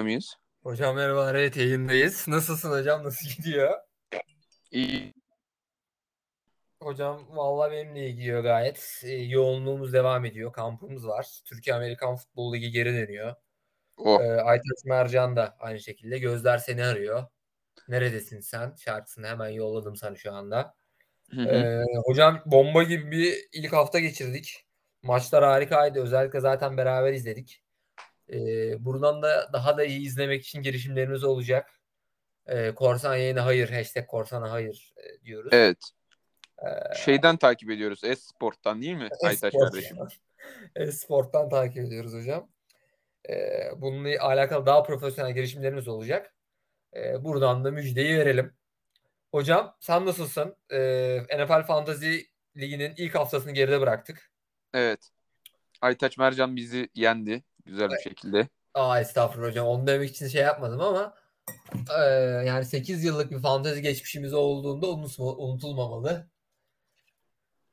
[0.00, 0.34] Kayıtta mıyız?
[0.62, 2.28] Hocam merhabalar evet yayındayız.
[2.28, 3.04] Nasılsın hocam?
[3.04, 3.74] Nasıl gidiyor?
[4.70, 5.14] İyi.
[6.82, 9.00] Hocam vallahi benim de iyi gidiyor gayet.
[9.04, 10.52] Ee, yoğunluğumuz devam ediyor.
[10.52, 11.40] Kampımız var.
[11.44, 13.34] Türkiye Amerikan Futbol Ligi geri dönüyor.
[13.96, 14.20] Oh.
[14.20, 16.18] Ee, Aytaç Mercan da aynı şekilde.
[16.18, 17.26] Gözler seni arıyor.
[17.88, 18.74] Neredesin sen?
[18.84, 20.74] Şarkısını hemen yolladım sana şu anda.
[21.30, 21.48] Hı hı.
[21.48, 24.66] Ee, hocam bomba gibi bir ilk hafta geçirdik.
[25.02, 26.02] Maçlar harikaydı.
[26.02, 27.62] Özellikle zaten beraber izledik.
[28.32, 31.80] Ee, buradan da daha da iyi izlemek için girişimlerimiz olacak.
[32.46, 33.70] Ee, Korsan yayına hayır.
[33.70, 35.50] Hashtag Korsan'a hayır e, diyoruz.
[35.52, 35.78] Evet.
[36.58, 38.04] Ee, Şeyden takip ediyoruz.
[38.04, 39.08] Esport'tan değil mi?
[39.40, 39.98] Kardeşim.
[40.76, 42.50] Esport'tan takip ediyoruz hocam.
[43.28, 46.34] Ee, bununla alakalı daha profesyonel girişimlerimiz olacak.
[46.96, 48.52] Ee, buradan da müjdeyi verelim.
[49.30, 50.56] Hocam sen nasılsın?
[50.72, 52.18] Ee, NFL Fantasy
[52.56, 54.30] Ligi'nin ilk haftasını geride bıraktık.
[54.74, 55.10] Evet.
[55.80, 57.42] Aytaç Mercan bizi yendi.
[57.70, 58.48] Güzel bir şekilde.
[58.74, 59.66] Aa estağfurullah hocam.
[59.66, 61.14] Onu demek için şey yapmadım ama
[61.98, 62.02] e,
[62.46, 64.86] yani 8 yıllık bir fantezi geçmişimiz olduğunda
[65.18, 66.30] unutulmamalı.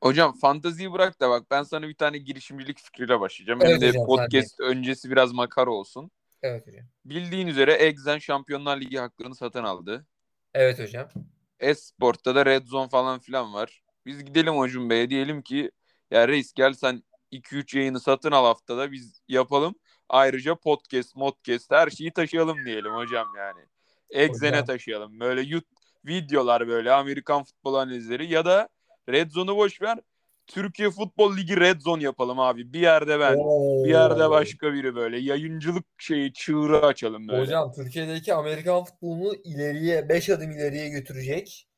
[0.02, 3.60] Hocam fantaziyi bırak da bak ben sana bir tane girişimcilik fikriyle başlayacağım.
[3.62, 6.10] Evet Hem de hocam, podcast öncesi biraz makara olsun.
[6.42, 6.84] Evet hocam.
[7.04, 10.06] Bildiğin üzere Exen Şampiyonlar Ligi haklarını satın aldı.
[10.54, 11.08] Evet hocam.
[11.60, 13.82] Esport'ta da Red Zone falan filan var.
[14.06, 15.70] Biz gidelim Acun Bey'e diyelim ki
[16.10, 17.02] ya reis gel sen
[17.32, 19.74] 2-3 yayını satın al haftada biz yapalım.
[20.08, 23.60] Ayrıca podcast, modcast her şeyi taşıyalım diyelim hocam yani.
[24.10, 25.20] Exen'e taşıyalım.
[25.20, 25.66] Böyle yut
[26.04, 28.68] videolar böyle Amerikan futbol analizleri ya da
[29.08, 29.98] Red Zone'u boş ver.
[30.46, 32.72] Türkiye Futbol Ligi Red Zone yapalım abi.
[32.72, 33.34] Bir yerde ben,
[33.84, 34.30] bir yerde Oo.
[34.30, 35.18] başka biri böyle.
[35.18, 37.40] Yayıncılık şeyi çığırı açalım böyle.
[37.40, 41.68] Hocam Türkiye'deki Amerikan futbolunu ileriye 5 adım ileriye götürecek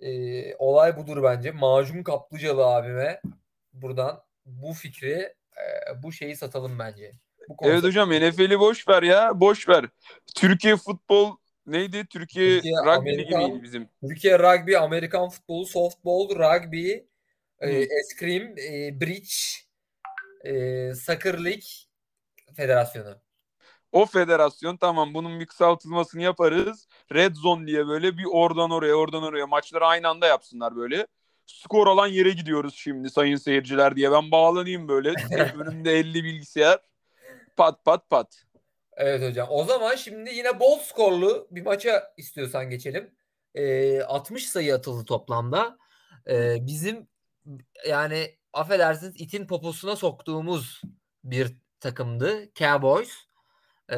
[0.00, 0.10] e,
[0.56, 1.50] olay budur bence.
[1.50, 3.20] Macun Kaplıcalı abime
[3.72, 7.12] buradan bu fikri e, bu şeyi satalım bence.
[7.62, 9.40] Evet hocam NFL'i boş ver ya.
[9.40, 9.84] Boş ver.
[10.36, 12.06] Türkiye futbol neydi?
[12.06, 13.88] Türkiye, Türkiye, Rugby Amerikan- Ligi miydi bizim?
[14.08, 16.90] Türkiye rugby, Amerikan futbolu, softball, rugby,
[17.60, 19.34] e, eskrim, e, bridge,
[20.44, 21.62] e, soccer lig
[22.56, 23.16] federasyonu.
[23.92, 26.88] O federasyon tamam bunun bir kısaltılmasını yaparız.
[27.12, 31.06] Red Zone diye böyle bir oradan oraya oradan oraya maçları aynı anda yapsınlar böyle.
[31.46, 34.12] Skor alan yere gidiyoruz şimdi sayın seyirciler diye.
[34.12, 35.12] Ben bağlanayım böyle.
[35.58, 36.78] Önümde 50 bilgisayar.
[37.56, 38.44] Pat pat pat.
[38.96, 39.48] Evet hocam.
[39.50, 43.14] O zaman şimdi yine bol skorlu bir maça istiyorsan geçelim.
[43.54, 45.78] Ee, 60 sayı atıldı toplamda.
[46.28, 47.08] Ee, bizim
[47.88, 50.82] yani affedersiniz itin poposuna soktuğumuz
[51.24, 52.52] bir takımdı.
[52.54, 53.10] Cowboys.
[53.90, 53.96] Ee,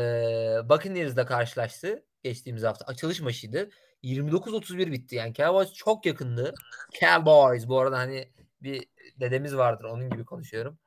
[0.64, 2.84] Buccaneers'la karşılaştı geçtiğimiz hafta.
[2.84, 3.70] Açılış maçıydı.
[4.02, 5.16] 29-31 bitti.
[5.16, 6.54] Yani Cowboys çok yakındı.
[7.00, 8.86] Cowboys bu arada hani bir
[9.20, 10.78] dedemiz vardır onun gibi konuşuyorum.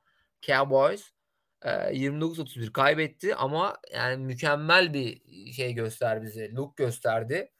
[0.42, 1.12] Cowboys
[1.62, 5.22] e, 29-31 kaybetti ama yani mükemmel bir
[5.52, 6.52] şey gösterdi bize.
[6.52, 7.52] Look gösterdi.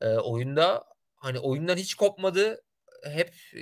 [0.00, 0.84] E, oyunda
[1.16, 2.64] hani oyundan hiç kopmadı.
[3.04, 3.60] Hep e,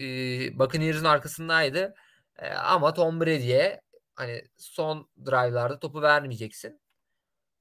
[0.58, 1.94] Buccaneers'ın arkasındaydı.
[2.38, 3.80] E, ama Tom Brady'ye
[4.14, 6.80] hani son drive'larda topu vermeyeceksin.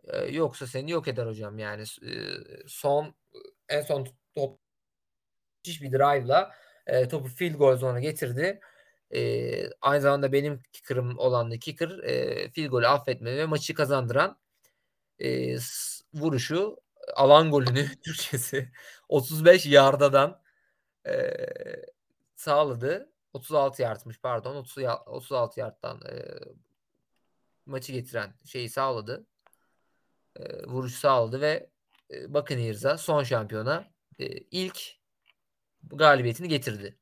[0.04, 1.82] E, yoksa seni yok eder hocam yani.
[1.82, 2.12] E,
[2.68, 3.16] son
[3.70, 4.60] en son top
[5.58, 6.56] müthiş bir drive'la
[6.88, 8.60] e, topu field goal zone'a getirdi.
[9.14, 14.38] E, aynı zamanda benim kicker'ım olan da kicker e, field golü affetmedi ve maçı kazandıran
[15.20, 15.58] e,
[16.14, 16.78] vuruşu
[17.16, 18.72] alan golünü Türkçesi
[19.10, 20.42] 35 yardadan
[21.08, 21.36] e,
[22.36, 23.10] sağladı.
[23.34, 24.56] 36 yardmış pardon.
[24.56, 26.14] 30, ya- 36 yardtan e,
[27.66, 29.26] maçı getiren şeyi sağladı.
[30.36, 31.70] E, vuruş sağladı ve
[32.12, 33.86] e, Buccaneers'a son şampiyona
[34.20, 34.82] e, ilk
[35.84, 36.96] galibiyetini getirdi.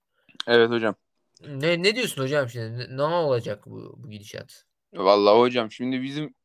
[0.47, 0.95] Evet hocam.
[1.41, 2.97] Ne ne diyorsun hocam şimdi?
[2.97, 4.65] Ne, olacak bu, bu gidişat?
[4.93, 6.35] Vallahi hocam şimdi bizim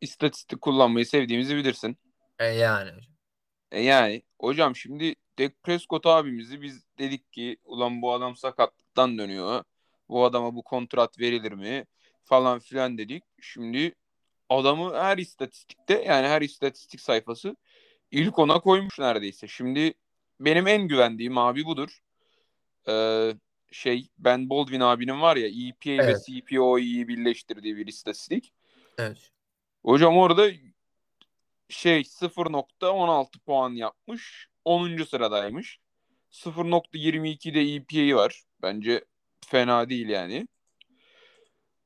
[0.00, 1.96] istatistik kullanmayı sevdiğimizi bilirsin.
[2.38, 3.12] E yani hocam.
[3.72, 9.64] E yani hocam şimdi Dak Prescott abimizi biz dedik ki ulan bu adam sakatlıktan dönüyor.
[10.08, 11.84] Bu adama bu kontrat verilir mi?
[12.24, 13.24] Falan filan dedik.
[13.40, 13.94] Şimdi
[14.48, 17.56] adamı her istatistikte yani her istatistik sayfası
[18.10, 19.48] ilk ona koymuş neredeyse.
[19.48, 19.94] Şimdi
[20.40, 21.98] benim en güvendiğim abi budur.
[22.88, 23.34] Ee,
[23.72, 26.26] şey Ben Baldwin abinin var ya EPA ve Evet.
[26.26, 28.52] CPO'yu birleştirdiği bir istatistik.
[28.98, 29.30] Evet.
[29.84, 30.50] Hocam orada
[31.68, 34.48] şey 0.16 puan yapmış.
[34.64, 35.04] 10.
[35.04, 35.78] sıradaymış.
[36.30, 38.42] 0.22'de EPA var.
[38.62, 39.04] Bence
[39.46, 40.48] fena değil yani.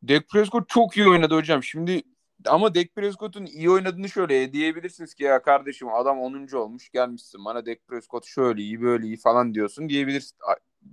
[0.09, 1.63] Dak Prescott çok iyi oynadı hocam.
[1.63, 2.03] Şimdi
[2.45, 6.57] ama Dak Prescott'un iyi oynadığını şöyle diyebilirsiniz ki ya kardeşim adam 10.
[6.57, 10.31] olmuş gelmişsin bana Dak Prescott şöyle iyi böyle iyi falan diyorsun diyebilir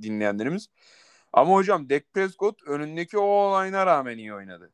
[0.01, 0.67] dinleyenlerimiz.
[1.33, 4.71] Ama hocam Dak Prescott önündeki o olayına rağmen iyi oynadı.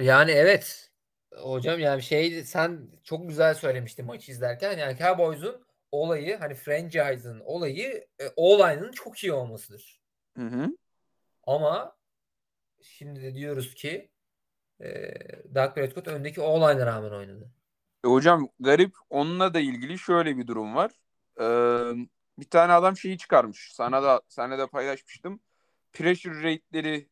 [0.00, 0.90] Yani evet.
[1.36, 8.06] Hocam yani şey sen çok güzel söylemiştin maçı izlerken yani Cowboys'un olayı hani franchise'ın olayı
[8.18, 10.00] e, O-line'ın çok iyi olmasıdır.
[10.36, 10.76] Hı hı.
[11.42, 11.96] Ama
[12.82, 14.10] şimdi de diyoruz ki
[14.80, 15.14] e,
[15.54, 17.50] Dak Prescott öndeki O-line'a rağmen oynadı.
[18.04, 20.90] E, hocam garip onunla da ilgili şöyle bir durum var.
[21.40, 22.06] Ee,
[22.38, 23.70] bir tane adam şeyi çıkarmış.
[23.72, 25.40] Sana da sana da paylaşmıştım.
[25.92, 27.08] Pressure rate'leri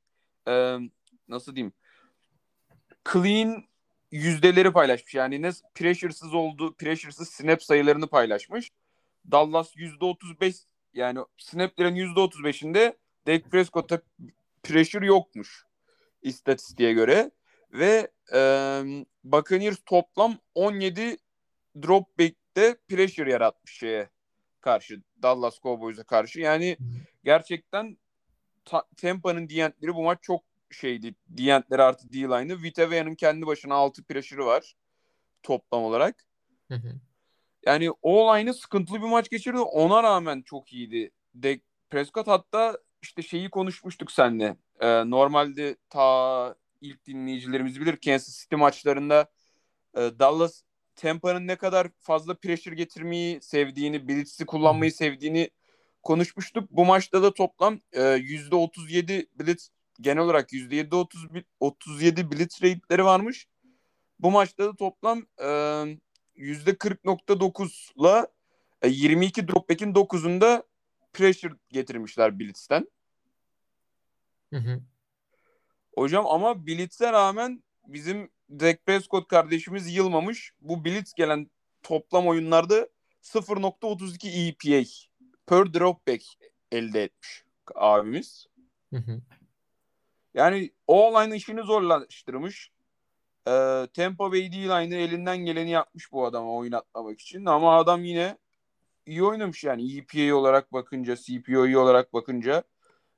[0.49, 0.79] e,
[1.29, 1.73] nasıl diyeyim?
[3.13, 3.65] Clean
[4.11, 5.15] yüzdeleri paylaşmış.
[5.15, 8.73] Yani ne pressure'sız olduğu, pressure'sız snap sayılarını paylaşmış.
[9.31, 14.01] Dallas %35 yani snaplerin %35'inde Dak Prescott'a
[14.63, 15.65] pressure yokmuş
[16.23, 17.31] istatistiğe göre
[17.73, 18.41] ve e,
[19.25, 21.17] Buccaneers toplam 17
[21.83, 24.09] drop back'te pressure yaratmış şeye
[24.65, 26.41] karşı Dallas Cowboys'a karşı.
[26.41, 26.77] Yani
[27.25, 27.99] gerçekten
[28.65, 31.15] ta, Tampa'nın diyentleri bu maç çok şeydi.
[31.37, 32.63] Diyentleri artı D-line'ı.
[32.63, 34.75] Vitavea'nın kendi başına 6 pressure'ı var
[35.43, 36.25] toplam olarak.
[36.69, 37.01] Hı hı.
[37.67, 39.59] Yani o line'ı sıkıntılı bir maç geçirdi.
[39.59, 41.11] Ona rağmen çok iyiydi.
[41.35, 44.57] De Prescott hatta işte şeyi konuşmuştuk seninle.
[44.81, 49.31] Ee, normalde ta ilk dinleyicilerimiz bilir Kansas City maçlarında
[49.95, 50.63] e, Dallas
[50.97, 55.51] Tampa'nın ne kadar fazla pressure getirmeyi sevdiğini, blitz'i kullanmayı sevdiğini
[56.03, 56.71] konuşmuştuk.
[56.71, 59.71] Bu maçta da toplam e, %37 blitz
[60.01, 61.27] genel olarak %7 30
[61.61, 63.47] 37 blitz rate'leri varmış.
[64.19, 65.45] Bu maçta da toplam e,
[66.37, 68.29] %40.9'la
[68.83, 70.63] e, 22 dropback'in 9'unda
[71.13, 72.89] pressure getirmişler blitz'ten.
[74.53, 74.81] Hı hı.
[75.97, 80.53] Hocam ama blitz'e rağmen bizim Dak Prescott kardeşimiz yılmamış.
[80.61, 81.51] Bu blitz gelen
[81.83, 82.89] toplam oyunlarda
[83.23, 84.89] 0.32 EPA
[85.47, 86.25] per dropback
[86.73, 87.45] elde etmiş
[87.75, 88.47] abimiz.
[88.91, 89.21] Hı hı.
[90.35, 92.71] Yani o line işini zorlaştırmış.
[93.49, 97.47] Ee, Tampa Bay D-line'ı elinden geleni yapmış bu adama oynatmamak için.
[97.47, 98.39] Ama adam yine
[99.07, 102.63] iyi oynamış yani EPA olarak bakınca, CPO'yu olarak bakınca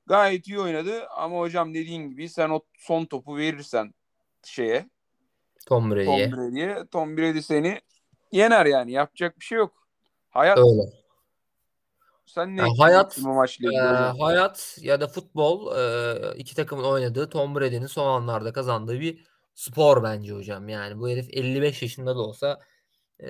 [0.06, 1.08] gayet iyi oynadı.
[1.08, 3.94] Ama hocam dediğin gibi sen o son topu verirsen
[4.44, 4.90] şeye
[5.66, 6.30] Tom Brady'ye.
[6.30, 6.86] Tom Brady'ye.
[6.92, 7.80] Tom Brady seni
[8.32, 8.92] yener yani.
[8.92, 9.86] Yapacak bir şey yok.
[10.28, 10.58] Hayat.
[10.58, 11.06] Öyle.
[12.26, 14.18] Sen ne Ya hayat, bu maçla ilgili hocam?
[14.18, 20.02] hayat ya da futbol e, iki takımın oynadığı Tom Brady'nin son anlarda kazandığı bir spor
[20.02, 20.68] bence hocam.
[20.68, 22.60] Yani bu herif 55 yaşında da olsa
[23.20, 23.28] e,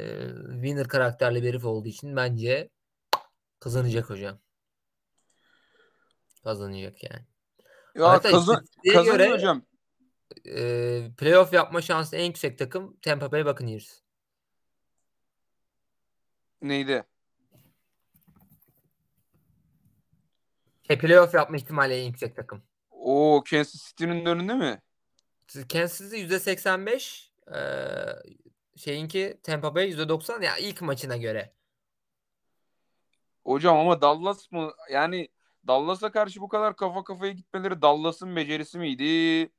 [0.53, 2.71] winner karakterli bir herif olduğu için bence
[3.61, 4.39] kazanacak hocam.
[6.45, 7.25] Kazanacak yani.
[7.95, 9.63] Ya Hatta kazan kazanıyor göre hocam.
[10.47, 14.01] E, playoff yapma şansı en yüksek takım Tampa Bay Buccaneers.
[16.63, 17.05] Neydi?
[20.89, 22.63] E, playoff yapma ihtimali en yüksek takım.
[22.91, 24.83] O Kansas City'nin önünde mi?
[25.73, 27.59] Kansas City %85 e,
[28.77, 31.53] şeyinki Tampa Bay %90 ya ilk maçına göre.
[33.45, 34.73] Hocam ama Dallas mı?
[34.93, 35.29] Yani
[35.67, 39.53] Dallas'a karşı bu kadar kafa kafaya gitmeleri Dallas'ın becerisi miydi?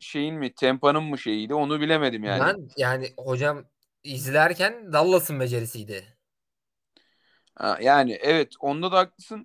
[0.00, 0.54] Şeyin mi?
[0.54, 1.54] Tampa'nın mı şeyiydi?
[1.54, 2.40] Onu bilemedim yani.
[2.40, 3.64] Ben yani hocam
[4.04, 6.16] izlerken Dallas'ın becerisiydi.
[7.54, 9.44] Ha, yani evet onda da haklısın.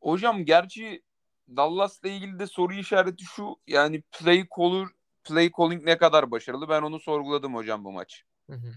[0.00, 1.02] Hocam gerçi
[1.48, 3.56] Dallas'la ilgili de soru işareti şu.
[3.66, 4.88] Yani play caller,
[5.24, 6.68] play calling ne kadar başarılı?
[6.68, 8.24] Ben onu sorguladım hocam bu maç.
[8.50, 8.72] Hı hı.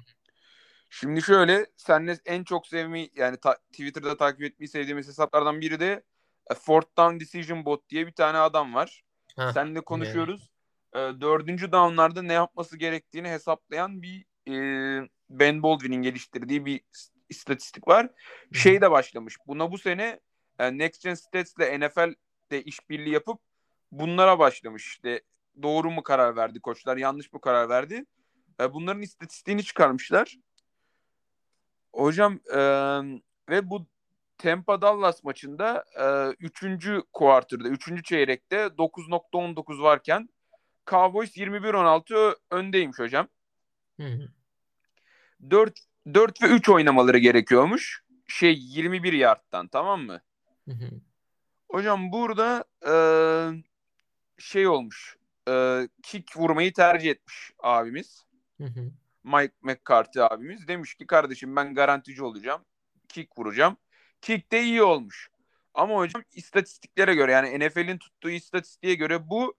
[0.89, 6.03] Şimdi şöyle senle en çok sevmeyi yani ta- Twitter'da takip etmeyi sevdiğimiz hesaplardan biri de
[6.51, 9.03] e, Fourth Down Decision Bot diye bir tane adam var.
[9.37, 10.49] Hah, Seninle konuşuyoruz.
[10.93, 16.81] E, dördüncü downlarda ne yapması gerektiğini hesaplayan bir e, Ben Baldwin'in geliştirdiği bir
[17.29, 18.09] istatistik var.
[18.53, 19.37] Şey de başlamış.
[19.47, 20.19] Buna bu sene
[20.59, 23.39] e, Next Gen Stats'le NFL'de işbirliği yapıp
[23.91, 24.87] bunlara başlamış.
[24.87, 25.21] İşte
[25.61, 28.05] doğru mu karar verdi koçlar, yanlış mı karar verdi?
[28.61, 30.37] E, bunların istatistiğini çıkarmışlar.
[31.93, 32.59] Hocam e,
[33.49, 33.87] ve bu
[34.37, 35.85] Tampa Dallas maçında
[36.39, 36.65] 3.
[37.13, 38.03] kuartırda, 3.
[38.03, 40.29] çeyrekte 9.19 varken
[40.87, 43.27] Cowboys 21-16 ö- öndeymiş hocam.
[43.99, 44.29] Hı hı.
[45.49, 45.79] 4
[46.13, 48.03] 4 ve 3 oynamaları gerekiyormuş.
[48.27, 50.21] Şey 21 yardtan tamam mı?
[50.65, 50.89] Hı hı.
[51.71, 52.93] Hocam burada e,
[54.37, 55.17] şey olmuş.
[55.49, 58.25] E, kick vurmayı tercih etmiş abimiz.
[58.57, 58.91] Hı hı.
[59.23, 62.61] Mike McCarthy abimiz demiş ki kardeşim ben garantici olacağım.
[63.07, 63.77] Kick vuracağım.
[64.21, 65.29] Kick de iyi olmuş.
[65.73, 69.55] Ama hocam istatistiklere göre yani NFL'in tuttuğu istatistiğe göre bu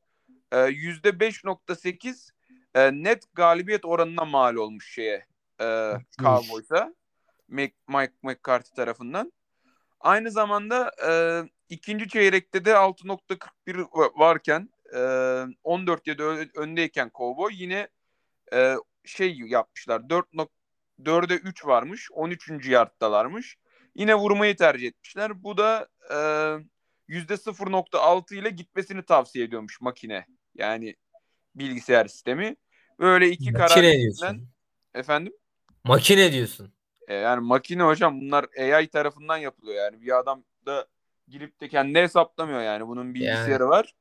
[0.53, 2.31] e, %5.8
[2.75, 5.27] e, net galibiyet oranına mal olmuş şeye
[5.61, 6.95] e, Cowboys'a
[7.50, 9.33] Mac- Mike McCarthy tarafından.
[10.00, 11.11] Aynı zamanda e,
[11.69, 14.99] ikinci çeyrekte de 6.41 va- varken e,
[15.65, 17.88] 14-7 ö- öndeyken Cowboy yine
[18.53, 18.75] e,
[19.05, 20.11] şey yapmışlar.
[20.11, 20.27] 4
[21.03, 22.09] 4'e 3 varmış.
[22.12, 22.69] 13.
[22.69, 23.57] yardtalarmış.
[23.99, 25.43] Yine vurmayı tercih etmişler.
[25.43, 26.17] Bu da e,
[27.09, 30.26] %0.6 ile gitmesini tavsiye ediyormuş makine.
[30.55, 30.97] Yani
[31.55, 32.57] bilgisayar sistemi.
[32.99, 34.49] Böyle iki Makine karar diyorsun.
[34.95, 35.33] efendim
[35.85, 36.73] Makine diyorsun.
[37.09, 40.87] e, yani makine hocam bunlar AI tarafından yapılıyor yani bir adam da
[41.28, 43.71] girip de kendi hesaplamıyor yani bunun bilgisayarı Yani.
[43.71, 43.95] var.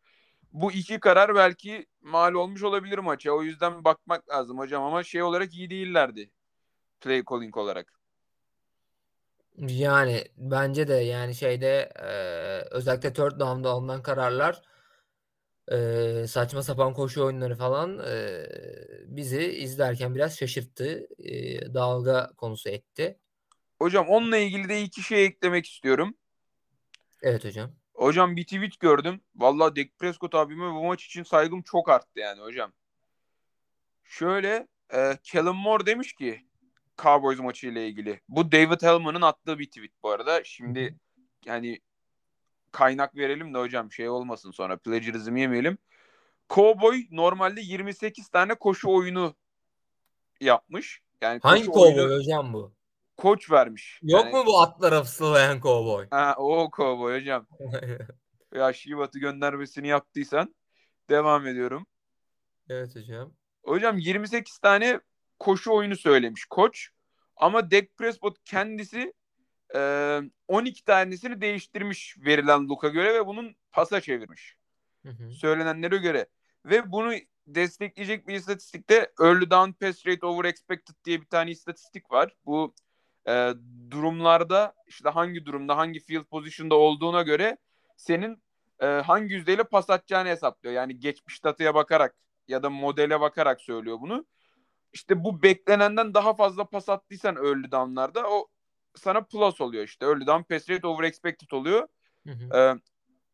[0.54, 3.32] Bu iki karar belki mal olmuş olabilir maça.
[3.32, 6.32] O yüzden bakmak lazım hocam ama şey olarak iyi değillerdi.
[7.02, 7.97] Play calling olarak.
[9.58, 12.08] Yani bence de yani şeyde e,
[12.72, 14.62] özellikle third down'da alınan kararlar
[15.72, 18.46] e, saçma sapan koşu oyunları falan e,
[19.08, 21.08] bizi izlerken biraz şaşırttı.
[21.20, 21.34] E,
[21.74, 23.20] dalga konusu etti.
[23.80, 26.16] Hocam onunla ilgili de iki şey eklemek istiyorum.
[27.22, 27.72] Evet hocam.
[27.94, 29.22] Hocam bir tweet gördüm.
[29.36, 32.74] Vallahi Dak Prescott abime bu maç için saygım çok arttı yani hocam.
[34.04, 36.47] Şöyle e, Kellen Moore demiş ki
[37.02, 38.22] Cowboys maçı ile ilgili.
[38.30, 40.44] Bu David Hellman'ın attığı bir tweet bu arada.
[40.44, 40.96] Şimdi
[41.46, 41.80] yani
[42.72, 45.78] kaynak verelim de hocam şey olmasın sonra plagiarizm yemeyelim.
[46.50, 49.36] Cowboy normalde 28 tane koşu oyunu
[50.42, 51.02] yapmış.
[51.22, 52.74] Yani Hangi kovboy oyunu hocam bu?
[53.18, 54.00] koç vermiş.
[54.04, 56.08] Yok Yani- mu bu atlara fısıldayan kovboy?
[56.12, 57.48] Ha, o Cowboy hocam.
[58.56, 60.56] Ya Şivat'ı göndermesini yaptıysan
[61.10, 61.86] devam ediyorum.
[62.70, 63.34] evet hocam.
[63.64, 65.00] Hocam 28 tane
[65.40, 66.90] koşu oyunu söylemiş koç.
[67.36, 69.14] Ama Dak Prescott kendisi
[69.76, 74.56] e, 12 tanesini değiştirmiş verilen Luka göre ve bunun pasa çevirmiş.
[75.06, 75.32] Hı hı.
[75.32, 76.26] Söylenenlere göre.
[76.66, 77.14] Ve bunu
[77.48, 82.36] destekleyecek bir istatistikte early down pass rate over expected diye bir tane istatistik var.
[82.46, 82.74] Bu
[83.28, 83.54] e,
[83.92, 87.58] durumlarda işte hangi durumda hangi field position'da olduğuna göre
[87.98, 88.44] senin
[88.80, 90.76] e, hangi yüzdeyle pas atacağını hesaplıyor.
[90.76, 92.16] Yani geçmiş dataya bakarak
[92.48, 94.26] ya da modele bakarak söylüyor bunu.
[94.94, 98.48] İşte bu beklenenden daha fazla pas attıysan early down'larda o
[98.96, 100.06] sana plus oluyor işte.
[100.06, 101.88] Early down pass rate over expected oluyor.
[102.28, 102.58] Hı hı.
[102.58, 102.76] Ee,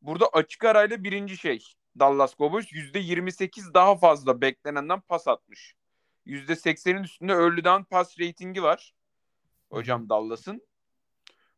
[0.02, 1.64] burada açık arayla birinci şey
[2.00, 5.76] Dallas Cowboys %28 daha fazla beklenenden pas atmış.
[6.26, 8.94] %80'in üstünde early down pass ratingi var.
[9.70, 10.62] Hocam Dallas'ın.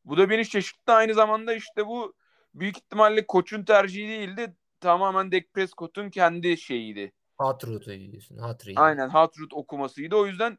[0.06, 0.94] Bu da beni şaşırttı.
[0.94, 2.14] Aynı zamanda işte bu
[2.54, 4.56] büyük ihtimalle koçun tercihi değildi.
[4.80, 7.12] Tamamen Dak Prescott'un kendi şeyiydi.
[7.38, 8.38] Hat route diyorsun.
[8.38, 8.78] Hat read.
[8.78, 10.16] Aynen hot route okumasıydı.
[10.16, 10.58] O yüzden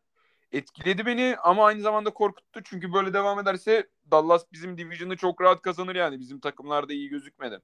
[0.52, 2.60] etkiledi beni ama aynı zamanda korkuttu.
[2.64, 6.20] Çünkü böyle devam ederse Dallas bizim division'ı çok rahat kazanır yani.
[6.20, 7.60] Bizim takımlarda iyi gözükmedi.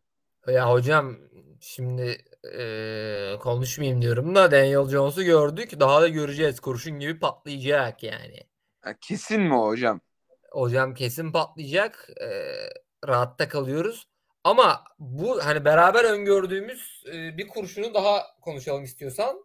[0.47, 1.16] Ya hocam
[1.61, 5.81] şimdi eee, konuşmayayım diyorum da Daniel Jones'u gördük.
[5.81, 6.61] Daha da göreceğiz.
[6.61, 8.40] Kurşun gibi patlayacak yani.
[8.81, 10.00] Ha, kesin mi hocam?
[10.52, 12.09] Hocam kesin patlayacak.
[12.21, 12.71] Eee,
[13.09, 14.09] rahatta kalıyoruz.
[14.44, 19.44] Ama bu hani beraber öngördüğümüz e, bir kurşunu daha konuşalım istiyorsan.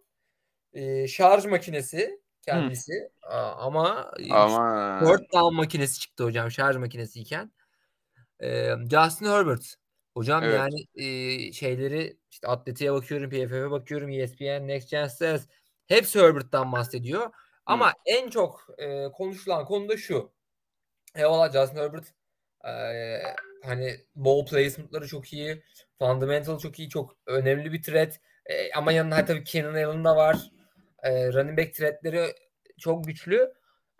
[0.73, 3.11] E, şarj makinesi kendisi.
[3.21, 7.51] Aa, ama e, Ama Third down makinesi çıktı hocam şarj makinesiyken.
[8.43, 9.75] Ee, Justin Herbert.
[10.13, 10.59] Hocam Evet.
[10.59, 15.45] yani e, şeyleri işte Atleti'ye bakıyorum, PFF'e bakıyorum, E ESPN, Next Gen Stats.
[15.87, 17.31] Hepsi Herbert'tan bahsediyor.
[17.65, 20.31] Ama en çok e, konuşulan konu da şu.
[21.15, 22.05] Eyvallah Justin Herbert
[22.65, 22.71] e,
[23.63, 25.63] hani ball placement'ları çok iyi.
[25.99, 26.89] Fundamental çok iyi.
[26.89, 28.19] Çok önemli bir threat.
[28.45, 30.51] E, ama yanında tabii Keenan Allen da var.
[31.03, 32.33] E, running back threatleri
[32.79, 33.53] çok güçlü.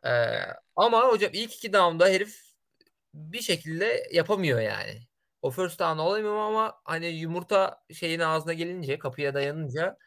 [0.05, 0.11] E,
[0.75, 2.47] ama hocam ilk iki down'da herif
[3.13, 5.01] bir şekilde yapamıyor yani.
[5.41, 9.97] O first down olamıyor ama hani yumurta şeyin ağzına gelince kapıya dayanınca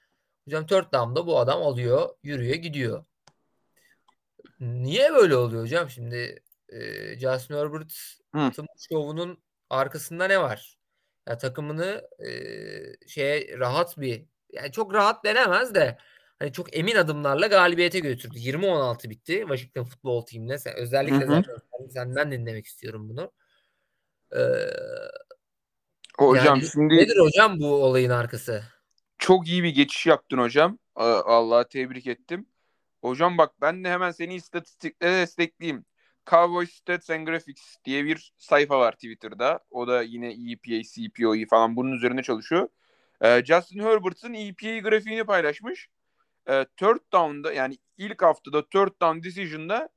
[0.44, 3.04] hocam third down'da bu adam alıyor, yürüyor, gidiyor.
[4.60, 5.90] Niye böyle oluyor hocam?
[5.90, 6.78] Şimdi e,
[7.18, 10.78] Justin Herbert'ın şovunun arkasında ne var?
[11.28, 12.28] Ya takımını e,
[13.08, 15.98] şeye rahat bir yani çok rahat denemez de
[16.38, 18.38] hani çok emin adımlarla galibiyete götürdü.
[18.38, 20.58] 20-16 bitti Washington Football Team'le.
[20.58, 21.26] Sen, özellikle Hı hı.
[21.26, 23.32] zaten sen- senden dinlemek istiyorum bunu.
[24.36, 24.40] Ee,
[26.18, 28.62] hocam yani şimdi nedir hocam bu olayın arkası?
[29.20, 30.78] çok iyi bir geçiş yaptın hocam.
[30.94, 32.46] Allah'a tebrik ettim.
[33.02, 35.84] Hocam bak ben de hemen seni istatistikle destekleyeyim.
[36.26, 39.60] Cowboy Stats and Graphics diye bir sayfa var Twitter'da.
[39.70, 42.68] O da yine EPA, CPOE falan bunun üzerine çalışıyor.
[43.22, 45.88] Ee, Justin Herbert'ın EPA grafiğini paylaşmış.
[46.48, 49.88] Ee, third down'da yani ilk haftada third down decision'da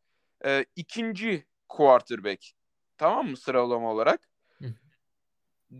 [0.46, 2.52] e, ikinci quarterback.
[2.98, 4.30] Tamam mı sıralama olarak?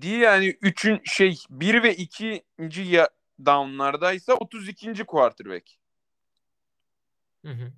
[0.02, 3.10] Diye yani üçün şey bir ve ikinci ya
[3.46, 5.04] down'lardaysa 32.
[5.04, 5.70] quarterback.
[7.46, 7.74] Hı hı.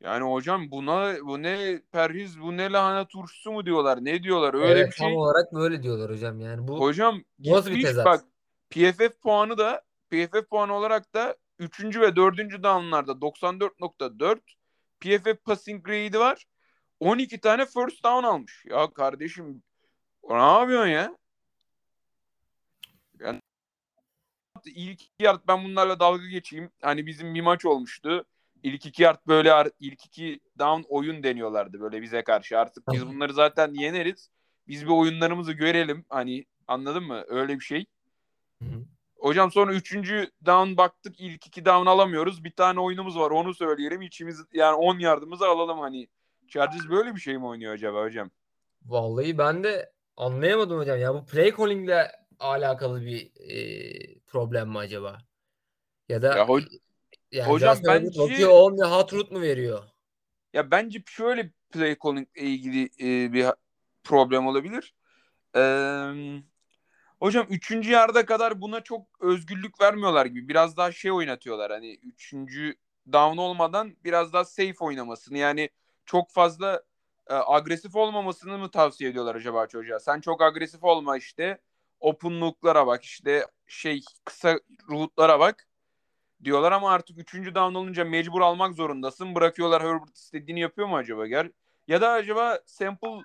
[0.00, 4.80] Yani hocam buna bu ne perhiz bu ne lahana turşusu mu diyorlar ne diyorlar öyle
[4.80, 5.06] Evet, bir şey.
[5.06, 8.06] tam olarak böyle diyorlar hocam yani bu Hocam nasıl bir gitmiş tezat?
[8.06, 8.24] bak
[8.70, 12.00] PFF puanı da PFF puanı olarak da 3.
[12.00, 12.38] ve 4.
[12.62, 14.38] down'larda 94.4
[15.00, 16.44] PFF passing grade'i var.
[17.00, 18.64] 12 tane first down almış.
[18.70, 19.62] Ya kardeşim
[20.30, 21.16] ne yapıyorsun ya?
[23.20, 23.40] Yani
[24.66, 26.70] ilk yard ben bunlarla dalga geçeyim.
[26.82, 28.24] Hani bizim bir maç olmuştu.
[28.66, 32.58] İlk iki yard böyle ilk iki down oyun deniyorlardı böyle bize karşı.
[32.58, 34.30] Artık biz bunları zaten yeneriz.
[34.68, 36.04] Biz bir oyunlarımızı görelim.
[36.08, 37.24] Hani anladın mı?
[37.28, 37.86] Öyle bir şey.
[38.62, 38.66] Hı.
[39.16, 42.44] Hocam sonra üçüncü down baktık ilk iki down alamıyoruz.
[42.44, 44.02] Bir tane oyunumuz var onu söyleyelim.
[44.02, 46.08] İçimiz yani 10 yardımızı alalım hani.
[46.48, 48.30] Chargers böyle bir şey mi oynuyor acaba hocam?
[48.84, 50.98] Vallahi ben de anlayamadım hocam.
[50.98, 55.18] Ya bu play calling ile alakalı bir e, problem mi acaba?
[56.08, 56.80] Ya da ya ho-
[57.36, 59.82] yani hocam bence bakıyor 10 ya hot root mu veriyor?
[60.52, 63.46] Ya bence şöyle play calling ile ilgili e, bir
[64.04, 64.94] problem olabilir.
[65.56, 66.42] Eee
[67.20, 67.90] Hocam 3.
[67.90, 70.48] yarda kadar buna çok özgürlük vermiyorlar gibi.
[70.48, 71.70] Biraz daha şey oynatıyorlar.
[71.70, 72.34] Hani 3.
[73.12, 75.38] down olmadan biraz daha safe oynamasını.
[75.38, 75.70] Yani
[76.06, 76.82] çok fazla
[77.26, 79.98] e, agresif olmamasını mı tavsiye ediyorlar acaba çocuğa?
[79.98, 81.58] Sen çok agresif olma işte.
[82.00, 85.68] Open look'lara bak işte şey kısa route'lara bak
[86.44, 87.34] diyorlar ama artık 3.
[87.34, 89.34] down olunca mecbur almak zorundasın.
[89.34, 91.26] Bırakıyorlar Herbert istediğini yapıyor mu acaba?
[91.26, 91.52] Gel
[91.88, 93.22] ya da acaba sample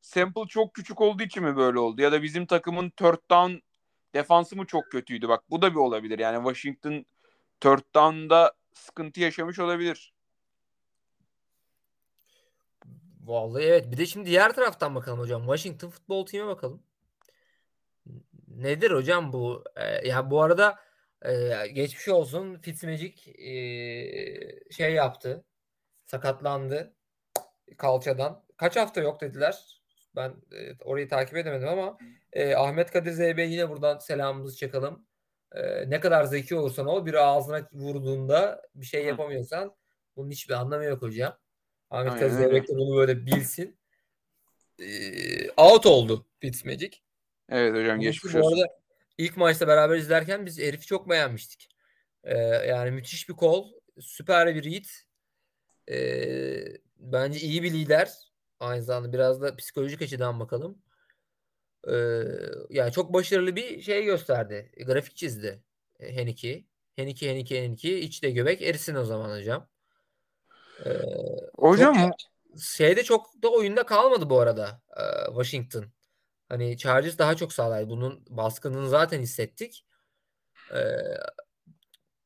[0.00, 2.02] sample çok küçük olduğu için mi böyle oldu?
[2.02, 3.52] Ya da bizim takımın third down
[4.14, 5.28] defansı mı çok kötüydü?
[5.28, 6.18] Bak bu da bir olabilir.
[6.18, 7.06] Yani Washington
[7.60, 10.12] third down'da sıkıntı yaşamış olabilir.
[13.24, 13.92] Vallahi evet.
[13.92, 15.42] Bir de şimdi diğer taraftan bakalım hocam.
[15.42, 16.82] Washington futbol team'e bakalım.
[18.48, 19.64] Nedir hocam bu?
[19.76, 20.78] Ee, yani bu arada
[21.26, 23.52] e, geçmiş olsun Fitzmagic e,
[24.70, 25.44] şey yaptı.
[26.04, 26.94] Sakatlandı
[27.78, 28.44] kalçadan.
[28.56, 29.82] Kaç hafta yok dediler.
[30.16, 31.98] Ben e, orayı takip edemedim ama
[32.32, 35.06] e, Ahmet Kadir ZB yine buradan selamımızı çakalım.
[35.52, 39.76] E, ne kadar zeki olursan ol bir ağzına vurduğunda bir şey yapamıyorsan
[40.16, 41.38] bunun hiçbir anlamı yok hocam.
[41.90, 43.78] Ahmet Kadir Zeybek de bunu böyle bilsin.
[44.78, 44.88] E,
[45.50, 46.98] out oldu Fitzmagic.
[47.48, 48.42] Evet hocam geçmiş olsun.
[48.42, 48.85] Bu arada
[49.18, 51.68] ilk maçta beraber izlerken biz Elif'i çok beğenmiştik.
[52.24, 53.72] E, yani müthiş bir kol.
[54.00, 54.84] Süper bir read.
[55.90, 55.98] E,
[56.96, 58.12] bence iyi bir lider.
[58.60, 60.82] Aynı zamanda biraz da psikolojik açıdan bakalım.
[61.88, 62.22] Ee,
[62.70, 64.72] yani çok başarılı bir şey gösterdi.
[64.86, 65.62] Grafik çizdi.
[66.00, 66.66] Heniki.
[66.96, 67.98] Heniki, Heniki, Heniki.
[68.00, 69.68] İçte göbek erisin o zaman hocam.
[70.86, 70.90] Ee,
[71.58, 72.12] hocam çok,
[72.62, 75.84] şeyde çok da oyunda kalmadı bu arada e, Washington.
[76.48, 77.90] Hani Chargers daha çok sağlaydı.
[77.90, 79.86] Bunun baskınını zaten hissettik.
[80.74, 80.78] Ee,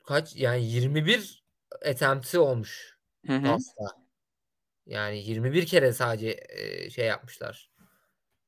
[0.04, 1.44] kaç yani 21
[1.86, 3.42] attempt'i olmuş hı hı.
[3.42, 3.84] pasta.
[4.86, 7.70] Yani 21 kere sadece e, şey yapmışlar.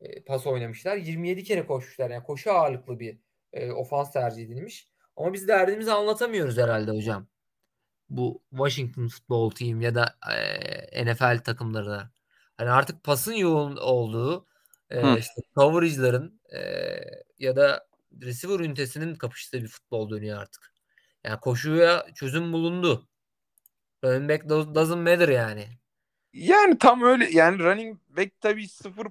[0.01, 0.97] E, pas oynamışlar.
[0.97, 2.11] 27 kere koşmuşlar.
[2.11, 3.19] Yani koşu ağırlıklı bir
[3.53, 4.89] e, ofans tercih edilmiş.
[5.17, 7.27] Ama biz derdimizi anlatamıyoruz herhalde hocam.
[8.09, 12.13] Bu Washington Football Team ya da e, NFL takımlarına.
[12.57, 14.47] Hani artık pasın yoğun olduğu
[14.93, 16.61] e, işte coverage'ların e,
[17.39, 17.87] ya da
[18.23, 20.73] receiver ünitesinin kapıştığı bir futbol dönüyor artık.
[21.25, 23.09] Yani koşuya çözüm bulundu.
[24.05, 25.69] Running back doesn't matter yani.
[26.33, 29.07] Yani tam öyle yani running back tabii sıfır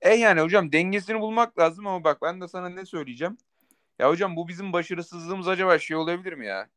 [0.00, 3.38] e yani hocam dengesini bulmak lazım ama bak ben de sana ne söyleyeceğim.
[3.98, 6.68] Ya hocam bu bizim başarısızlığımız acaba şey olabilir mi ya?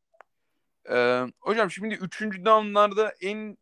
[0.90, 3.58] Ee, hocam şimdi üçüncü downlarda en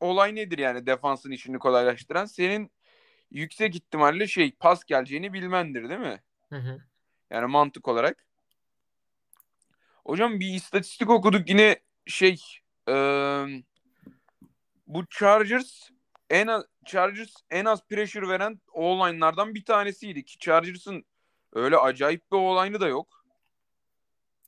[0.00, 2.24] olay nedir yani defansın işini kolaylaştıran?
[2.24, 2.70] Senin
[3.32, 6.22] yüksek ihtimalle şey pas geleceğini bilmendir değil mi?
[6.48, 6.80] Hı hı.
[7.30, 8.26] Yani mantık olarak.
[10.04, 12.42] Hocam bir istatistik okuduk yine şey
[12.88, 12.94] e,
[14.86, 15.90] bu Chargers
[16.30, 21.04] en az Chargers en az pressure veren online'lardan bir tanesiydi ki Chargers'ın
[21.52, 23.24] öyle acayip bir online'ı da yok.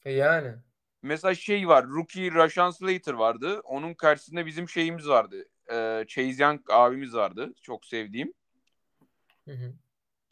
[0.05, 0.55] E yani.
[1.03, 1.87] Mesela şey var.
[1.87, 3.61] Rookie Rashan Slater vardı.
[3.61, 5.49] Onun karşısında bizim şeyimiz vardı.
[5.70, 7.55] Ee, Chase Young abimiz vardı.
[7.62, 8.33] Çok sevdiğim.
[9.44, 9.74] Hı hı.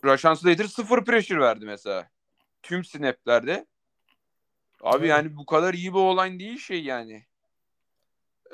[0.04, 2.10] Rashan Slater sıfır pressure verdi mesela.
[2.62, 3.66] Tüm snaplerde.
[4.80, 5.10] Abi evet.
[5.10, 7.26] yani bu kadar iyi bir online değil şey yani.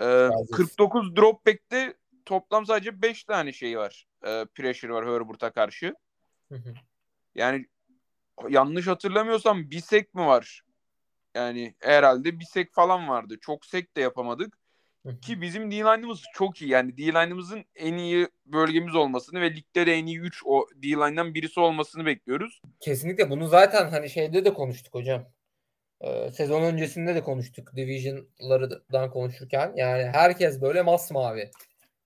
[0.01, 1.95] Ee, 49 dropback'te
[2.27, 4.07] toplam sadece 5 tane şey var.
[4.27, 5.95] Ee, pressure var Herbert'a karşı.
[7.35, 7.67] Yani
[8.49, 10.63] yanlış hatırlamıyorsam bir sek mi var?
[11.35, 13.39] Yani herhalde bir sek falan vardı.
[13.41, 14.59] Çok sek de yapamadık.
[15.23, 16.71] Ki bizim D-line'ımız çok iyi.
[16.71, 21.61] Yani D-line'ımızın en iyi bölgemiz olmasını ve ligde de en iyi 3 o D-line'dan birisi
[21.61, 22.61] olmasını bekliyoruz.
[22.81, 25.25] Kesinlikle bunu zaten hani şeyde de konuştuk hocam.
[26.01, 29.73] Ee, sezon öncesinde de konuştuk Division'lardan konuşurken.
[29.77, 31.51] Yani herkes böyle masmavi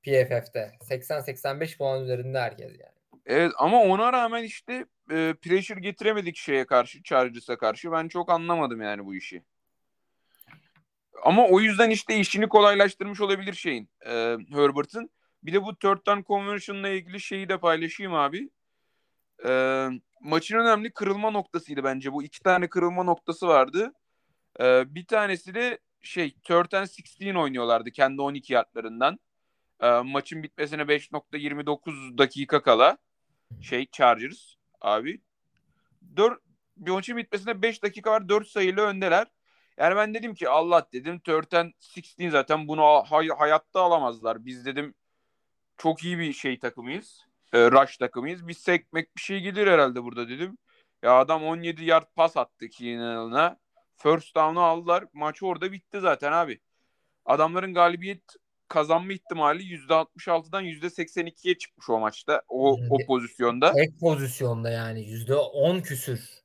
[0.03, 0.73] PFF'de.
[0.81, 2.93] 80-85 puan üzerinde herkes yani.
[3.27, 7.93] Evet ama ona rağmen işte e, pressure getiremedik şeye karşı, Chargers'a karşı.
[7.93, 9.43] Ben çok anlamadım yani bu işi.
[11.23, 14.11] Ama o yüzden işte işini kolaylaştırmış olabilir şeyin e,
[14.53, 15.11] Herbert'ın.
[15.43, 18.51] Bir de bu third down conversion'la ilgili şeyi de paylaşayım abi.
[19.47, 19.89] E,
[20.21, 22.13] maçın önemli kırılma noktasıydı bence.
[22.13, 23.93] Bu iki tane kırılma noktası vardı.
[24.61, 26.89] E, bir tanesi de şey third and
[27.21, 29.19] 16 oynuyorlardı kendi 12 yardlarından.
[29.81, 32.99] E, maçın bitmesine 5.29 dakika kala
[33.61, 35.21] şey Chargers abi.
[36.17, 36.41] 4
[36.77, 39.27] bir maçın bitmesine 5 dakika var 4 sayılı öndeler.
[39.79, 44.45] Yani ben dedim ki Allah dedim Törten 16 zaten bunu hay- hayatta alamazlar.
[44.47, 44.95] Biz dedim
[45.77, 47.27] çok iyi bir şey takımıyız.
[47.53, 48.49] E, rush takımıyız.
[48.49, 50.59] Biz sekmek bir şey gelir herhalde burada dedim.
[51.03, 53.57] Ya adam 17 yard pas attı Keenan'a.
[53.97, 55.05] First down'u aldılar.
[55.13, 56.61] Maç orada bitti zaten abi.
[57.25, 58.23] Adamların galibiyet
[58.69, 62.43] kazanma ihtimali %66'dan %82'ye çıkmış o maçta.
[62.49, 63.73] O, o pozisyonda.
[63.73, 66.42] Tek pozisyonda yani %10 küsür.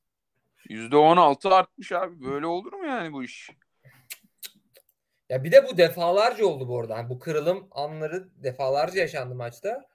[0.69, 2.25] %16 artmış abi.
[2.25, 3.49] Böyle olur mu yani bu iş?
[5.29, 6.97] Ya bir de bu defalarca oldu bu arada.
[6.97, 9.89] Yani bu kırılım anları defalarca yaşandı maçta.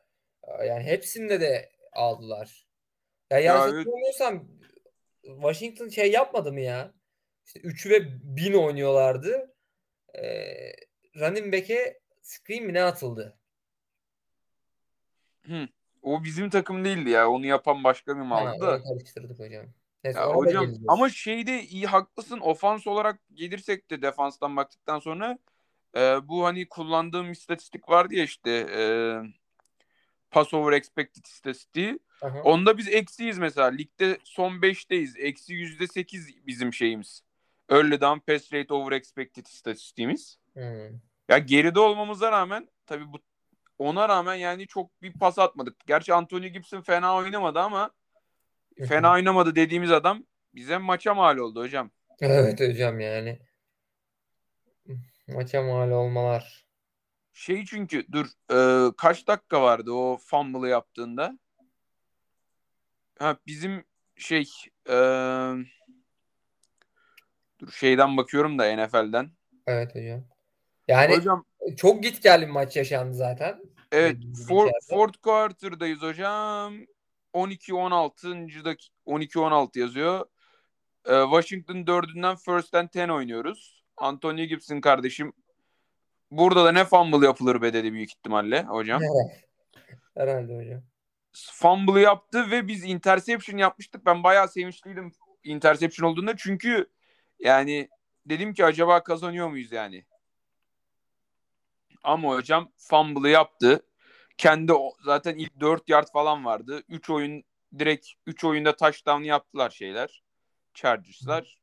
[0.67, 2.67] Yani hepsinde de aldılar.
[3.31, 4.49] Ya yanlış hatırlamıyorsam
[5.23, 6.95] Washington şey yapmadı mı ya?
[7.47, 8.01] İşte 3 ve
[8.37, 9.55] 1000 oynuyorlardı.
[10.15, 10.73] Ee,
[11.17, 13.39] running back'e screen mi ne atıldı?
[15.47, 15.69] Hı.
[16.03, 17.31] O bizim takım değildi ya.
[17.31, 18.83] Onu yapan başka bir maldı da.
[18.83, 19.67] karıştırdık hocam.
[20.05, 22.41] Ya hocam ama şeyde iyi haklısın.
[22.41, 25.39] Ofans olarak gelirsek de defanstan baktıktan sonra
[25.97, 28.83] e, bu hani kullandığım istatistik vardı ya işte e,
[30.31, 31.99] pass over expected istatistiği.
[32.23, 32.43] Aha.
[32.43, 33.67] Onda biz eksiyiz mesela.
[33.69, 35.19] Ligde son 5'teyiz.
[35.19, 37.23] Eksi %8 bizim şeyimiz.
[37.71, 40.39] Early down pass rate over expected istatistiğimiz.
[40.53, 41.01] Hmm.
[41.29, 43.19] Ya geride olmamıza rağmen tabii bu
[43.79, 45.87] ona rağmen yani çok bir pas atmadık.
[45.87, 47.91] Gerçi Anthony Gibson fena oynamadı ama
[48.89, 51.91] fena oynamadı dediğimiz adam bize maça mal oldu hocam.
[52.21, 53.39] Evet hocam yani.
[55.29, 56.67] Maça mal olmalar.
[57.33, 61.39] Şey çünkü dur e, kaç dakika vardı o fumble'ı yaptığında?
[63.19, 63.85] Ha bizim
[64.17, 64.51] şey
[64.89, 64.97] e,
[67.59, 69.31] dur şeyden bakıyorum da NFL'den.
[69.67, 70.25] Evet hocam.
[70.89, 71.45] Yani hocam,
[71.77, 73.63] çok git geldi bir maç yaşandı zaten.
[73.93, 74.17] Evet.
[74.49, 76.75] For, fourth quarter'dayız hocam.
[77.35, 78.65] 12-16.
[78.65, 80.27] dakika 12-16 yazıyor.
[81.07, 83.85] Ee, Washington 4'ünden first and 10 oynuyoruz.
[83.97, 85.33] Anthony Gibson kardeşim
[86.31, 89.03] burada da ne fumble yapılır be dedi büyük ihtimalle hocam.
[90.17, 90.83] Herhalde hocam.
[91.33, 94.07] Fumble yaptı ve biz interception yapmıştık.
[94.07, 95.13] Ben bayağı sevinçliydim
[95.45, 96.37] interception olduğunda.
[96.37, 96.87] Çünkü
[97.39, 97.89] yani
[98.27, 100.05] dedim ki acaba kazanıyor muyuz yani?
[102.03, 103.87] Ama hocam fumble'ı yaptı.
[104.39, 104.73] Kendi
[105.05, 106.83] zaten ilk 4 yard falan vardı.
[106.89, 107.45] 3 oyun
[107.79, 110.23] direkt 3 oyunda touchdown yaptılar şeyler.
[110.75, 111.59] Chargers'lar.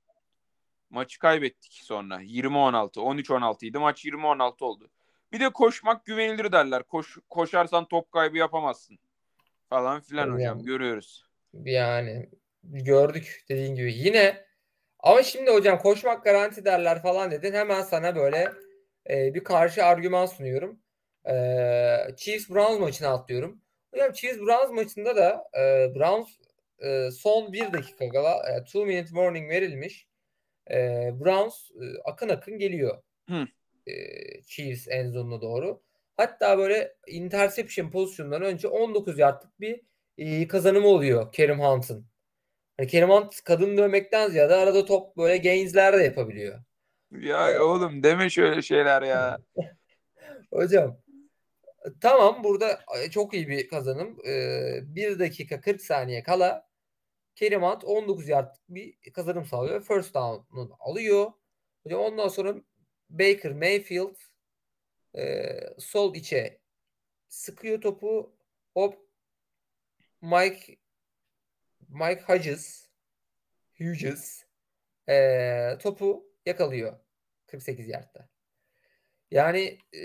[0.89, 2.21] Maçı kaybettik sonra.
[2.21, 2.99] 20-16.
[2.99, 3.79] 13-16 idi.
[3.79, 4.89] Maç 20-16 oldu.
[5.32, 6.84] Bir de koşmak güvenilir derler.
[6.84, 8.99] Koş, koşarsan top kaybı yapamazsın.
[9.69, 10.63] Falan filan yani, hocam.
[10.63, 11.25] Görüyoruz.
[11.53, 12.29] Yani
[12.63, 13.93] gördük dediğin gibi.
[13.93, 14.45] Yine
[14.99, 17.53] ama şimdi hocam koşmak garanti derler falan dedin.
[17.53, 18.51] Hemen sana böyle
[19.10, 20.79] e, bir karşı argüman sunuyorum.
[21.29, 23.61] E, Chiefs Browns maçını atlıyorum.
[23.93, 26.29] Hocam Chiefs Browns maçında da e, Browns
[26.79, 30.07] e, son bir dakika kala e, two minute warning verilmiş.
[30.71, 30.75] E,
[31.19, 33.01] Browns e, akın akın geliyor.
[33.29, 33.47] Hı.
[33.87, 33.93] E,
[34.43, 35.81] Chiefs en zonuna doğru.
[36.17, 39.81] Hatta böyle interception pozisyonundan önce 19 yardlık bir
[40.17, 42.05] e, kazanımı oluyor Kerim Hunt'ın.
[42.77, 46.59] Hani Kerim Hunt kadın dövmekten ziyade arada top böyle gains'ler de yapabiliyor.
[47.11, 49.39] Ya oğlum deme şöyle şeyler ya.
[50.53, 50.97] Hocam
[52.01, 54.17] tamam burada e, çok iyi bir kazanım.
[54.27, 56.69] Ee, 1 dakika 40 saniye kala
[57.35, 59.83] Kerim Hunt 19 yard bir kazanım sağlıyor.
[59.83, 61.31] First down'unu alıyor.
[61.91, 62.55] Ondan sonra
[63.09, 64.15] Baker Mayfield
[65.17, 66.61] e, sol içe
[67.27, 68.35] sıkıyor topu.
[68.73, 69.09] Hop
[70.21, 70.77] Mike
[71.89, 72.87] Mike Hodges
[73.77, 74.45] Hughes
[75.09, 76.99] e, topu yakalıyor
[77.47, 78.29] 48 yardta.
[79.31, 80.01] Yani e,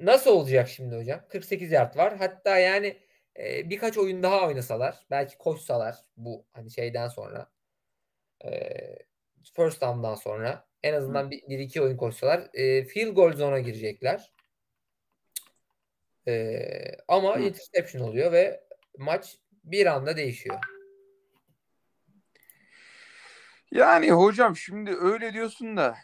[0.00, 1.20] nasıl olacak şimdi hocam?
[1.28, 2.16] 48 yard var.
[2.16, 2.98] Hatta yani
[3.38, 7.50] e, birkaç oyun daha oynasalar, belki koşsalar bu hani şeyden sonra
[8.44, 8.50] e,
[9.56, 14.32] first down'dan sonra en azından bir, bir iki oyun koşsalar e, field goal zone'a girecekler.
[16.28, 16.62] E,
[17.08, 17.40] ama Hı.
[17.40, 18.64] interception oluyor ve
[18.98, 20.58] maç bir anda değişiyor.
[23.70, 25.96] Yani hocam şimdi öyle diyorsun da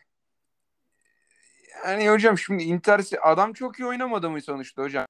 [1.86, 5.06] yani hocam şimdi Inter adam çok iyi oynamadı mı sonuçta hocam?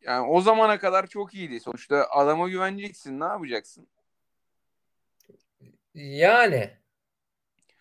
[0.00, 1.60] Yani o zamana kadar çok iyiydi.
[1.60, 3.20] Sonuçta adama güveneceksin.
[3.20, 3.88] Ne yapacaksın?
[5.94, 6.70] Yani.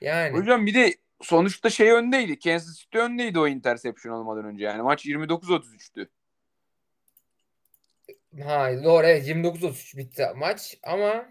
[0.02, 0.38] Yani.
[0.38, 2.40] Hocam bir de sonuçta şey öndeydi.
[2.40, 4.66] Kansas City öndeydi o interception olmadan önce.
[4.66, 6.10] Yani maç 29-33'tü.
[8.44, 11.26] Ha doğru evet 29-33 bitti maç ama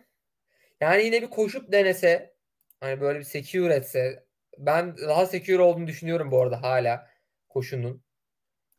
[0.80, 2.34] yani yine bir koşup denese
[2.80, 4.27] hani böyle bir secure etse
[4.58, 7.06] ben daha secure olduğunu düşünüyorum bu arada hala
[7.48, 8.02] koşunun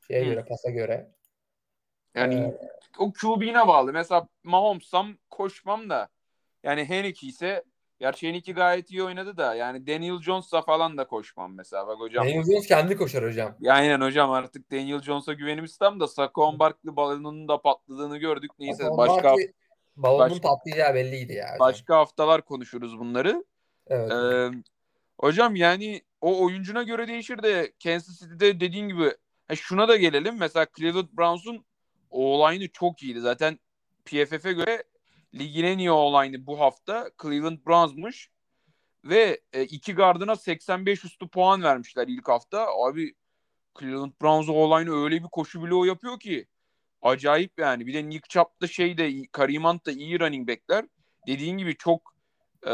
[0.08, 0.26] şeye Hı.
[0.26, 1.12] göre pasa göre.
[2.16, 2.58] Yani Ee,
[3.00, 3.94] o QB'ne bağlı.
[3.94, 6.08] Mesela Mahomes'sam koşmam da.
[6.64, 7.64] Yani Heneke ise
[8.00, 11.88] gerçi Heneke gayet iyi oynadı da yani Daniel Jones'la falan da koşmam mesela.
[11.88, 12.26] Bak hocam.
[12.26, 13.56] Daniel Jones kendi koşar hocam.
[13.60, 18.52] Ya Aynen hocam artık Daniel Jones'a güvenimiz tam da Saquon Barkley balonunun da patladığını gördük.
[18.60, 19.54] Neyse Hasan başka Barkley
[19.96, 21.60] balonun başka- patlayacağı belliydi ya hocam.
[21.60, 23.46] başka haftalar konuşuruz bunları.
[23.88, 24.12] Evet.
[24.12, 24.50] Ee,
[25.20, 29.14] hocam yani o oyuncuna göre değişir de Kansas City'de dediğin gibi
[29.48, 30.38] ha, şuna da gelelim.
[30.38, 31.66] Mesela Cleveland Browns'un
[32.10, 32.40] o
[32.74, 33.20] çok iyiydi.
[33.20, 33.60] Zaten
[34.06, 34.84] PFF'e göre
[35.34, 38.30] ligin en iyi o bu hafta Cleveland Browns'muş.
[39.06, 42.68] Ve e, iki gardına 85 üstü puan vermişler ilk hafta.
[42.68, 43.14] Abi
[43.80, 44.70] Cleveland Browns o
[45.04, 46.48] öyle bir koşu bloğu yapıyor ki
[47.02, 47.88] acayip yani.
[47.88, 50.86] Bir de Nick Chubb da şey de Kareem Hunt da iyi running backler.
[51.28, 52.14] Dediğin gibi çok
[52.68, 52.74] e,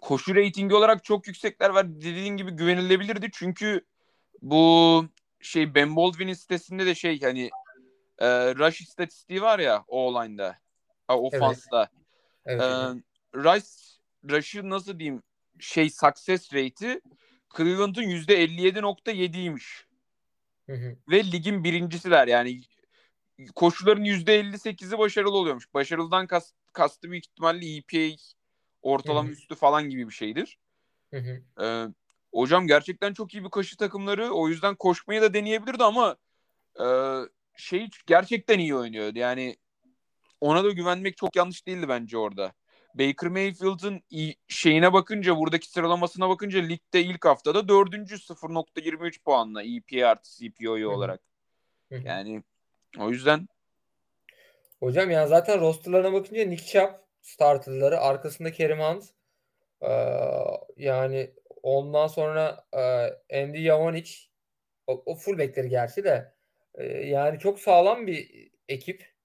[0.00, 1.96] koşu reytingi olarak çok yüksekler var.
[2.00, 3.28] Dediğin gibi güvenilebilirdi.
[3.32, 3.84] Çünkü
[4.42, 5.04] bu
[5.40, 7.50] şey Ben Baldwin'in sitesinde de şey hani
[8.18, 10.58] e, rush istatistiği var ya o olayında.
[11.08, 11.88] Ofansta.
[12.46, 13.02] evet E, hocam.
[13.34, 13.98] rush
[14.30, 15.22] rush'ı nasıl diyeyim
[15.58, 17.00] şey success rate'i
[17.56, 19.86] Cleveland'ın %57.7'ymiş.
[20.66, 20.96] Hı hı.
[21.10, 22.60] Ve ligin birincisiler yani
[23.54, 25.74] koşuların %58'i başarılı oluyormuş.
[25.74, 28.16] Başarılıdan kas, kastı büyük ihtimalle EPA
[28.82, 30.58] ortalama üstü falan gibi bir şeydir.
[31.62, 31.86] Ee,
[32.32, 34.30] hocam gerçekten çok iyi bir koşu takımları.
[34.30, 36.16] O yüzden koşmayı da deneyebilirdi ama
[36.80, 36.86] e,
[37.56, 39.18] şey gerçekten iyi oynuyordu.
[39.18, 39.56] Yani
[40.40, 42.52] ona da güvenmek çok yanlış değildi bence orada.
[42.94, 44.02] Baker Mayfield'ın
[44.48, 51.20] şeyine bakınca buradaki sıralamasına bakınca ligde ilk haftada dördüncü 0.23 puanla EPA artı CPO'yu olarak.
[51.90, 52.42] Yani
[52.98, 53.48] o yüzden
[54.80, 59.04] Hocam yani zaten rosterlarına bakınca Nick Chubb starterları arkasında Kerim Hunt
[59.82, 59.88] ee,
[60.76, 64.12] yani ondan sonra e, Andy Yavonic
[64.86, 66.38] o, o fullbackleri gerçi de
[66.78, 69.18] Ee, yani çok sağlam bir ekip.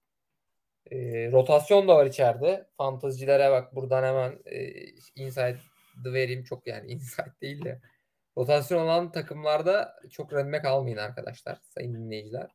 [0.90, 2.66] Ee, rotasyon da var içeride.
[2.76, 4.70] Fantazicilere bak buradan hemen e,
[5.16, 7.80] inside'ı vereyim çok yani insight değil de
[8.38, 12.50] rotasyon olan takımlarda çok renme kalmayın arkadaşlar sayın dinleyiciler.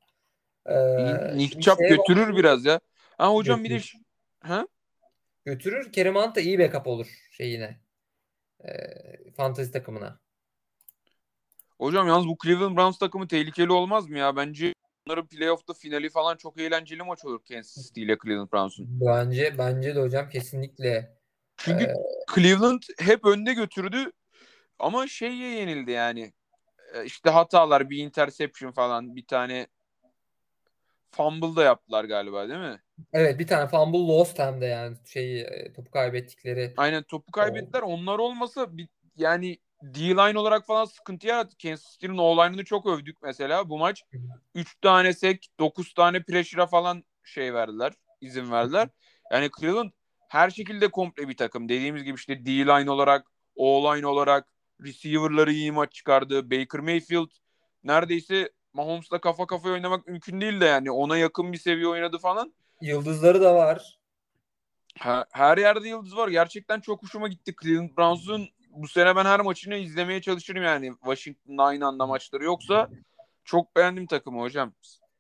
[0.66, 2.38] Ee, Nick şimdi Chubb şeye götürür bakıyorum.
[2.38, 2.80] biraz ya.
[3.18, 3.94] Ha hocam bir de Götürür.
[4.40, 4.68] ha?
[5.46, 5.92] Götürür.
[5.92, 7.80] Kerim Hunt da iyi backup olur şeyine.
[8.64, 8.72] E,
[9.38, 10.20] fantasy takımına.
[11.78, 14.36] Hocam yalnız bu Cleveland Browns takımı tehlikeli olmaz mı ya?
[14.36, 14.74] Bence
[15.08, 18.86] onların playoff'ta finali falan çok eğlenceli maç olur Kansas City ile Cleveland Browns'un.
[18.90, 21.18] Bence bence de hocam kesinlikle
[21.58, 21.94] Çünkü Ee,
[22.36, 24.12] Cleveland hep önde götürdü
[24.80, 26.34] ama şeye yenildi yani.
[26.94, 29.68] Ee, İşte hatalar, bir interception falan, bir tane
[31.12, 32.82] fumble da yaptılar galiba değil mi?
[33.14, 36.74] Evet bir tane fumble lost hem de yani şeyi e, topu kaybettikleri.
[36.78, 37.82] Aynen topu kaybettiler.
[37.82, 41.58] Onlar olmasa bir, yani D-line olarak falan sıkıntı yarattı.
[41.58, 43.70] Kansas City'nin O-line'ını çok övdük mesela.
[43.70, 44.04] Bu maç
[44.56, 48.90] 3 tane sek, 9 tane pressure'a falan şey verdiler, izin verdiler.
[49.32, 49.92] Yani Cleveland
[50.30, 51.70] her şekilde komple bir takım.
[51.70, 54.48] Dediğimiz gibi işte D-line olarak, O-line olarak
[54.84, 56.52] receiver'ları iyi maç çıkardı.
[56.52, 57.30] Baker Mayfield
[57.84, 62.54] neredeyse Mahomes'la kafa kafaya oynamak mümkün değil de yani ona yakın bir seviye oynadı falan.
[62.82, 64.00] Yıldızları da var.
[64.96, 66.28] Her, her yerde yıldız var.
[66.28, 67.56] Gerçekten çok hoşuma gitti.
[67.62, 70.92] Cleveland Browns'un bu sene ben her maçını izlemeye çalışırım yani.
[71.04, 72.90] Washington'da aynı anda maçları yoksa
[73.44, 74.74] çok beğendim takımı hocam.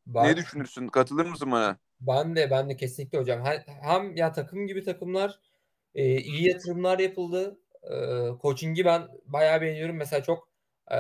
[0.07, 0.87] Ben, Ne düşünürsün?
[0.87, 1.77] Katılır mısın bana?
[2.01, 3.45] ben de ben de kesinlikle hocam.
[3.45, 5.39] Hem, hem ya takım gibi takımlar
[5.95, 7.59] e, iyi yatırımlar yapıldı.
[7.83, 7.95] E,
[8.41, 9.95] coaching'i ben bayağı beğeniyorum.
[9.95, 10.49] Mesela çok
[10.91, 10.97] e,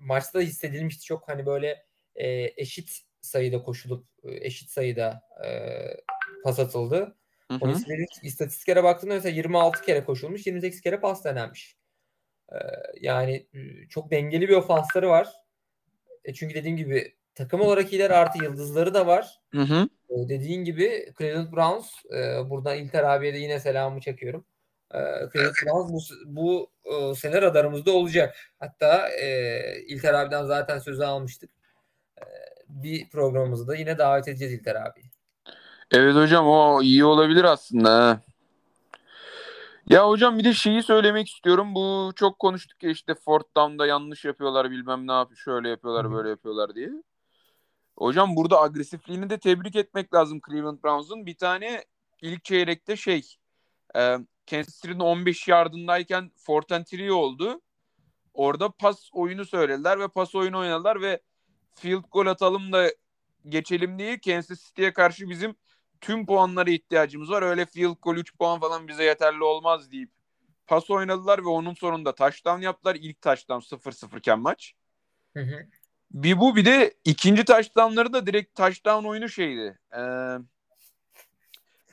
[0.00, 1.84] maçta hissedilmişti çok hani böyle
[2.16, 5.48] e, eşit sayıda koşulup e, eşit sayıda e,
[6.44, 7.16] pas atıldı.
[7.50, 7.58] Hı hı.
[7.58, 11.76] istatistik- istatistiklere baktığında mesela 26 kere koşulmuş, 28 kere pas denenmiş.
[12.52, 12.56] Ee,
[13.00, 15.28] yani e, çok dengeli bir ofansları var.
[16.24, 19.40] E çünkü dediğim gibi takım olarak iyiler artı yıldızları da var.
[19.52, 19.88] Hı hı.
[20.10, 24.44] E, dediğin gibi Cleveland Browns e, buradan İlter abiye de yine selamımı çekiyorum.
[24.94, 24.98] E,
[25.32, 28.36] Cleveland Browns bu, bu e, sene radarımızda olacak.
[28.58, 31.50] Hatta e, İlter abiden zaten sözü almıştık.
[32.74, 35.00] Bir programımızı da yine davet edeceğiz İlter abi.
[35.90, 38.20] Evet hocam o iyi olabilir aslında.
[39.86, 41.74] Ya hocam bir de şeyi söylemek istiyorum.
[41.74, 45.38] Bu çok konuştuk ya işte fourth down'da yanlış yapıyorlar bilmem ne yapıyor.
[45.38, 46.90] Şöyle yapıyorlar böyle yapıyorlar diye.
[47.96, 51.26] Hocam burada agresifliğini de tebrik etmek lazım Cleveland Browns'un.
[51.26, 51.84] Bir tane
[52.22, 53.36] ilk çeyrekte şey
[53.96, 54.18] e,
[54.50, 57.60] Kansas City'nin 15 yardındayken Fortentry oldu.
[58.34, 61.20] Orada pas oyunu söylediler ve pas oyunu oynadılar ve
[61.74, 62.90] field goal atalım da
[63.48, 65.54] geçelim diye Kansas City'ye karşı bizim
[66.00, 67.42] tüm puanlara ihtiyacımız var.
[67.42, 70.10] Öyle field goal 3 puan falan bize yeterli olmaz deyip
[70.66, 72.94] pas oynadılar ve onun sonunda touchdown yaptılar.
[72.94, 74.74] İlk touchdown 0-0 iken maç.
[75.34, 75.66] Hı hı.
[76.10, 79.78] Bir bu bir de ikinci touchdownları da direkt touchdown oyunu şeydi.
[79.92, 79.98] Ee,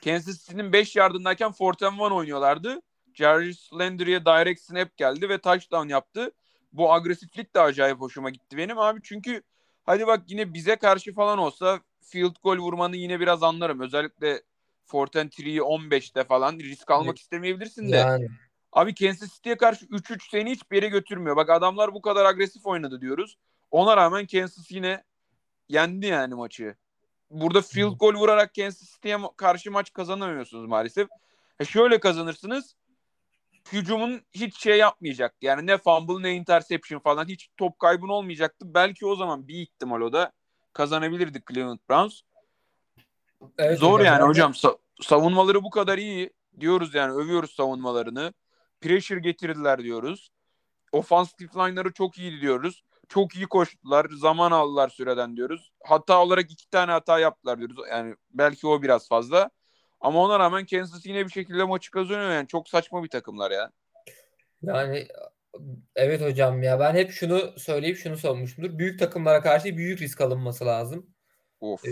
[0.04, 2.82] Kansas City'nin 5 yardındayken fourth and one oynuyorlardı.
[3.14, 6.32] Jarvis Landry'e direct snap geldi ve touchdown yaptı.
[6.72, 9.00] Bu agresiflik de acayip hoşuma gitti benim abi.
[9.02, 9.42] Çünkü
[9.84, 13.80] hadi bak yine bize karşı falan olsa field goal vurmanı yine biraz anlarım.
[13.80, 14.42] Özellikle
[15.30, 17.96] three'yi 15'te falan risk almak istemeyebilirsin de.
[17.96, 18.28] Yani
[18.72, 21.36] Abi Kansas City'ye karşı 3-3 seni hiçbir yere götürmüyor.
[21.36, 23.38] Bak adamlar bu kadar agresif oynadı diyoruz.
[23.70, 25.04] Ona rağmen Kansas yine
[25.68, 26.76] yendi yani maçı.
[27.30, 31.08] Burada field goal vurarak Kansas City'ye karşı maç kazanamıyorsunuz maalesef.
[31.60, 32.74] E şöyle kazanırsınız.
[33.72, 35.34] Hücumun hiç şey yapmayacak.
[35.42, 38.74] Yani ne fumble ne interception falan hiç top kaybın olmayacaktı.
[38.74, 40.32] Belki o zaman bir ihtimal o da
[40.72, 42.20] kazanabilirdik Cleveland Browns.
[43.58, 44.06] evet Zor hocam.
[44.06, 44.52] yani hocam.
[44.52, 48.32] Sa- savunmaları bu kadar iyi diyoruz yani övüyoruz savunmalarını.
[48.80, 50.30] Pressure getirdiler diyoruz.
[50.92, 52.84] Offensive line'ları çok iyi diyoruz.
[53.08, 54.06] Çok iyi koştular.
[54.10, 55.72] Zaman aldılar süreden diyoruz.
[55.84, 57.76] Hata olarak iki tane hata yaptılar diyoruz.
[57.90, 59.50] Yani belki o biraz fazla.
[60.02, 62.48] Ama ona rağmen Kansas yine bir şekilde maçı kazanıyor yani.
[62.48, 63.72] Çok saçma bir takımlar ya.
[64.62, 65.08] Yani
[65.96, 68.78] evet hocam ya ben hep şunu söyleyip şunu sormuşumdur.
[68.78, 71.14] Büyük takımlara karşı büyük risk alınması lazım.
[71.60, 71.84] Of.
[71.84, 71.90] Ee,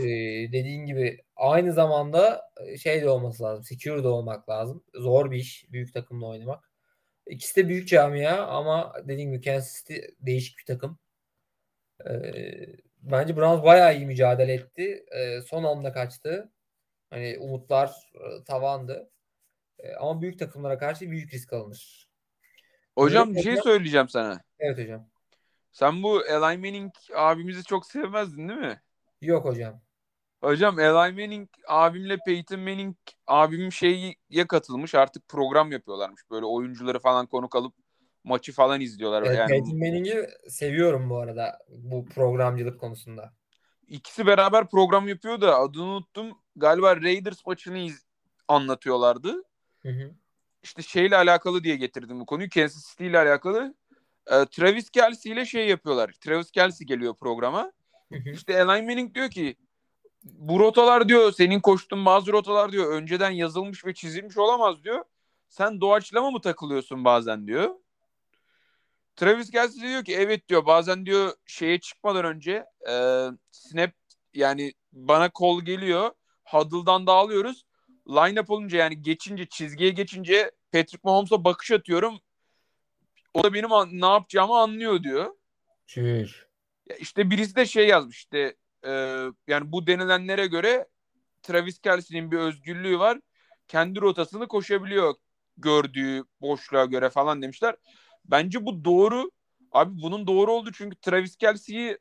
[0.52, 2.42] dediğin gibi aynı zamanda
[2.82, 3.64] şey de olması lazım.
[3.64, 4.84] Secure de olmak lazım.
[4.94, 6.70] Zor bir iş büyük takımla oynamak.
[7.26, 10.98] İkisi de büyük camia ama dediğim gibi Kansas City değişik bir takım.
[12.08, 12.66] Ee,
[13.02, 15.04] bence Browns bayağı iyi mücadele etti.
[15.16, 16.52] Ee, son anda kaçtı.
[17.10, 19.10] Hani umutlar e, tavandı.
[19.78, 22.08] Ee, ama büyük takımlara karşı büyük risk alınır.
[22.98, 24.40] Hocam bir şey söyleyeceğim sana.
[24.58, 25.08] Evet hocam.
[25.72, 28.80] Sen bu Eli Manning abimizi çok sevmezdin değil mi?
[29.20, 29.80] Yok hocam.
[30.42, 32.96] Hocam Eli Manning abimle Peyton Manning
[33.26, 34.94] abim şeye katılmış.
[34.94, 36.22] Artık program yapıyorlarmış.
[36.30, 37.74] Böyle oyuncuları falan konuk alıp
[38.24, 39.22] maçı falan izliyorlar.
[39.22, 43.32] Evet, yani Peyton Manning'i seviyorum bu arada bu programcılık konusunda.
[43.90, 46.38] İkisi beraber program yapıyor da adını unuttum.
[46.56, 48.06] Galiba Raiders maçını iz-
[48.48, 49.42] anlatıyorlardı.
[49.82, 50.10] Hı hı.
[50.62, 52.48] İşte şeyle alakalı diye getirdim bu konuyu.
[52.48, 53.74] Kansas City ile alakalı.
[54.26, 56.12] Ee, Travis Kelsey ile şey yapıyorlar.
[56.20, 57.72] Travis Kelsey geliyor programa.
[58.12, 58.30] Hı hı.
[58.30, 59.56] İşte Eli Manning diyor ki
[60.24, 65.04] bu rotalar diyor senin koştuğun bazı rotalar diyor önceden yazılmış ve çizilmiş olamaz diyor.
[65.48, 67.70] Sen doğaçlama mı takılıyorsun bazen diyor.
[69.20, 72.94] Travis Kelsey diyor ki evet diyor bazen diyor şeye çıkmadan önce e,
[73.50, 73.90] snap
[74.34, 76.10] yani bana kol geliyor.
[76.44, 77.64] Huddle'dan dağılıyoruz.
[78.08, 82.20] Line up olunca yani geçince çizgiye geçince Patrick Mahomes'a bakış atıyorum.
[83.34, 85.34] O da benim ne yapacağımı anlıyor diyor.
[85.86, 86.46] Çüş.
[86.88, 88.56] Ya işte birisi de şey yazmış işte
[88.86, 88.90] e,
[89.48, 90.88] yani bu denilenlere göre
[91.42, 93.20] Travis Kelsey'nin bir özgürlüğü var.
[93.68, 95.14] Kendi rotasını koşabiliyor
[95.56, 97.76] gördüğü boşluğa göre falan demişler.
[98.30, 99.30] Bence bu doğru.
[99.72, 101.98] Abi bunun doğru oldu çünkü Travis Kelsey'yi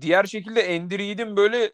[0.00, 1.72] diğer şekilde Andy Reid'in böyle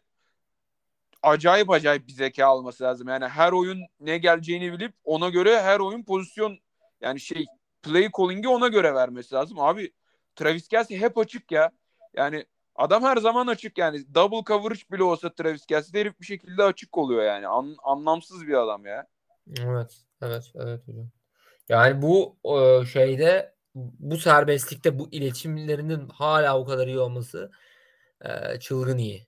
[1.23, 3.07] acayip acayip bir zeka alması lazım.
[3.07, 6.57] Yani her oyun ne geleceğini bilip ona göre her oyun pozisyon
[7.01, 7.45] yani şey
[7.83, 9.59] play calling'i ona göre vermesi lazım.
[9.59, 9.91] Abi
[10.35, 11.71] Travis Kelsey hep açık ya.
[12.13, 14.15] Yani adam her zaman açık yani.
[14.15, 17.47] Double coverage bile olsa Travis Kelsey herif bir şekilde açık oluyor yani.
[17.47, 19.07] An- anlamsız bir adam ya.
[19.59, 21.09] Evet, evet, evet hocam.
[21.69, 27.51] Yani bu e, şeyde bu serbestlikte bu iletişimlerinin hala o kadar iyi olması
[28.21, 29.27] e, çılgın iyi.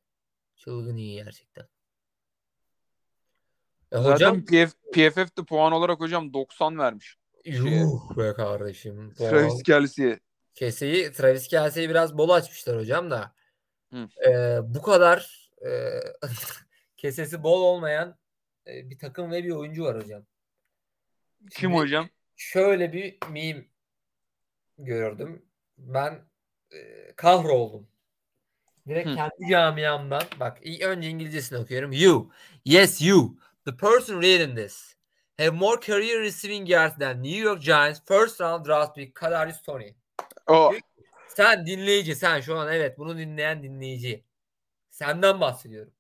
[0.55, 1.63] Çılgın iyi gerçekten.
[3.91, 7.17] E, Zaten hocam PF, PFF'de puan olarak hocam 90 vermiş.
[7.45, 9.13] yuh be kardeşim.
[9.13, 10.19] Travis Puan- Kelsey'ye.
[10.55, 13.35] Keseyi Travis Kelsey'i biraz bol açmışlar hocam da.
[13.93, 14.07] Hı.
[14.29, 15.99] E, bu kadar e,
[16.97, 18.17] kesesi bol olmayan
[18.67, 20.25] e, bir takım ve bir oyuncu var hocam.
[21.39, 22.09] Kim Şimdi- hocam?
[22.35, 23.65] şöyle bir meme
[24.77, 25.45] gördüm.
[25.77, 26.19] Ben
[26.71, 27.87] e, kahroldum.
[28.87, 29.15] Direkt Hı.
[29.15, 31.91] kendi camiamdan bak önce İngilizcesini okuyorum.
[31.91, 32.31] You.
[32.65, 33.37] Yes you.
[33.65, 34.95] The person reading this
[35.37, 39.95] have more career receiving yards than New York Giants first round draft pick Kadarius Toney.
[40.47, 40.73] O
[41.27, 44.23] Sen dinleyici sen şu an evet bunu dinleyen dinleyici.
[44.89, 45.93] Senden bahsediyorum.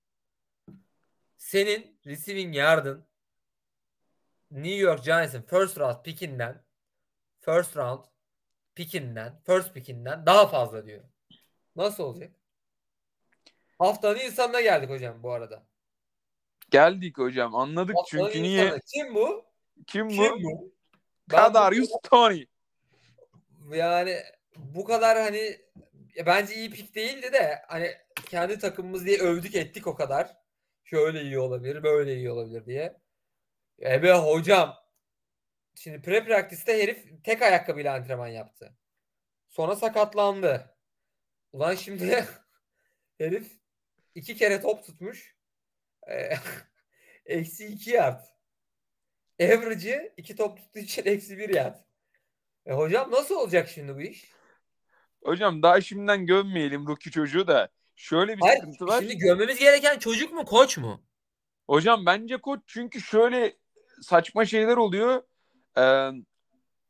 [1.37, 3.05] Senin receiving yardın
[4.51, 6.63] New York Giants'ın first round pickinden
[7.41, 8.05] first round
[8.75, 11.03] pickinden first pickinden daha fazla diyor.
[11.75, 12.31] Nasıl olacak?
[13.79, 15.63] Haftanın insanına geldik hocam bu arada.
[16.69, 18.65] geldik hocam anladık Haftanın çünkü niye?
[18.65, 18.79] insanı.
[18.93, 19.45] Kim bu?
[19.87, 20.11] Kim bu?
[20.11, 20.73] Kim bu?
[21.31, 22.45] Ben Kadarius Tony.
[23.71, 24.17] yani
[24.57, 25.57] bu kadar hani
[26.25, 27.91] bence iyi pik değildi de hani
[28.29, 30.37] kendi takımımız diye övdük ettik o kadar.
[30.83, 32.97] Şöyle iyi olabilir, böyle iyi olabilir diye.
[33.81, 34.82] Ebe hocam
[35.75, 38.77] şimdi pre practice'te herif tek ayakkabıyla antrenman yaptı.
[39.49, 40.75] Sonra sakatlandı.
[41.51, 42.25] Ulan şimdi
[43.17, 43.51] herif
[44.15, 45.35] iki kere top tutmuş.
[46.07, 46.29] Ee,
[47.25, 48.21] Eksi iki yard.
[49.41, 51.75] Average'ı iki top tuttuğu için eksi bir yard.
[52.65, 54.31] E hocam nasıl olacak şimdi bu iş?
[55.23, 57.69] Hocam daha şimdiden gömmeyelim rookie çocuğu da.
[57.95, 58.99] Şöyle bir Hayır, sıkıntı var.
[58.99, 61.03] şimdi gömmemiz gereken çocuk mu koç mu?
[61.67, 63.57] Hocam bence koç çünkü şöyle
[64.01, 65.23] saçma şeyler oluyor.
[65.77, 66.11] Ee,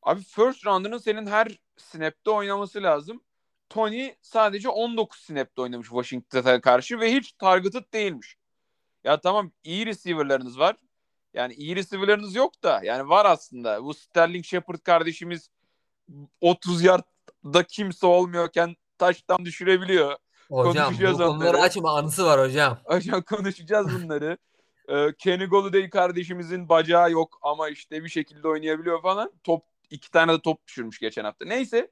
[0.04, 3.22] abi first round'ının senin her snap'te oynaması lazım.
[3.70, 8.38] Tony sadece 19 snap'te oynamış Washington'a karşı ve hiç targeted değilmiş.
[9.04, 10.76] Ya tamam iyi receiver'larınız var.
[11.34, 13.84] Yani iyi receiver'larınız yok da yani var aslında.
[13.84, 15.50] Bu Sterling Shepard kardeşimiz
[16.42, 20.18] 30 yardda kimse olmuyorken taştan düşürebiliyor.
[20.50, 21.58] Hocam bu konuları onları.
[21.58, 22.80] açma anısı var hocam.
[22.86, 24.38] Hocam konuşacağız bunları.
[24.90, 29.32] Ee, Kenny Golladay kardeşimizin bacağı yok ama işte bir şekilde oynayabiliyor falan.
[29.44, 31.46] Top iki tane de top düşürmüş geçen hafta.
[31.46, 31.92] Neyse.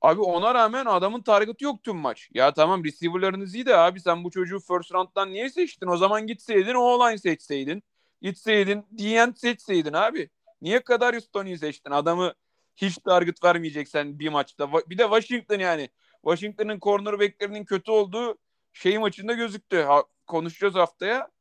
[0.00, 2.28] Abi ona rağmen adamın target'ı yok tüm maç.
[2.34, 5.86] Ya tamam receiver'larınız iyi de abi sen bu çocuğu first round'dan niye seçtin?
[5.86, 7.82] O zaman gitseydin o-line seçseydin.
[8.22, 10.30] Gitseydin D-end seçseydin abi.
[10.62, 11.90] Niye kadar Tony'yi seçtin?
[11.90, 12.34] Adamı
[12.76, 14.72] hiç target vermeyeceksen bir maçta.
[14.72, 15.88] Bir de Washington yani.
[16.24, 18.38] Washington'ın cornerback'lerinin kötü olduğu
[18.72, 19.82] şey maçında gözüktü.
[19.82, 21.33] Ha, konuşacağız haftaya.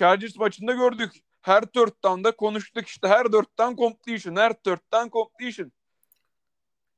[0.00, 1.12] Chargers maçında gördük.
[1.42, 3.08] Her third down'da konuştuk işte.
[3.08, 4.36] Her down completion.
[4.36, 5.72] Her down completion.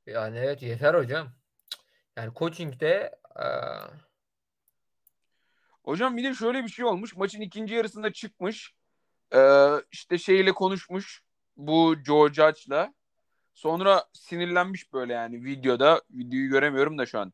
[0.07, 1.29] Yani evet yeter hocam.
[2.17, 3.45] Yani coaching'de eee,
[5.85, 7.17] Hocam bir de şöyle bir şey olmuş.
[7.17, 8.75] Maçın ikinci yarısında çıkmış.
[9.35, 11.23] Ee, işte şeyle konuşmuş.
[11.57, 12.95] Bu Joe Judge'la.
[13.55, 16.03] Sonra sinirlenmiş böyle yani videoda.
[16.11, 17.33] Videoyu göremiyorum da şu an.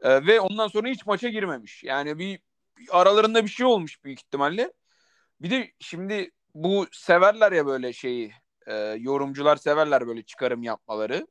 [0.00, 1.84] Ee, ve ondan sonra hiç maça girmemiş.
[1.84, 2.40] Yani bir,
[2.78, 4.72] bir aralarında bir şey olmuş büyük ihtimalle.
[5.44, 8.32] Bir de şimdi bu severler ya böyle şeyi.
[8.66, 11.26] e, yorumcular severler böyle çıkarım yapmaları.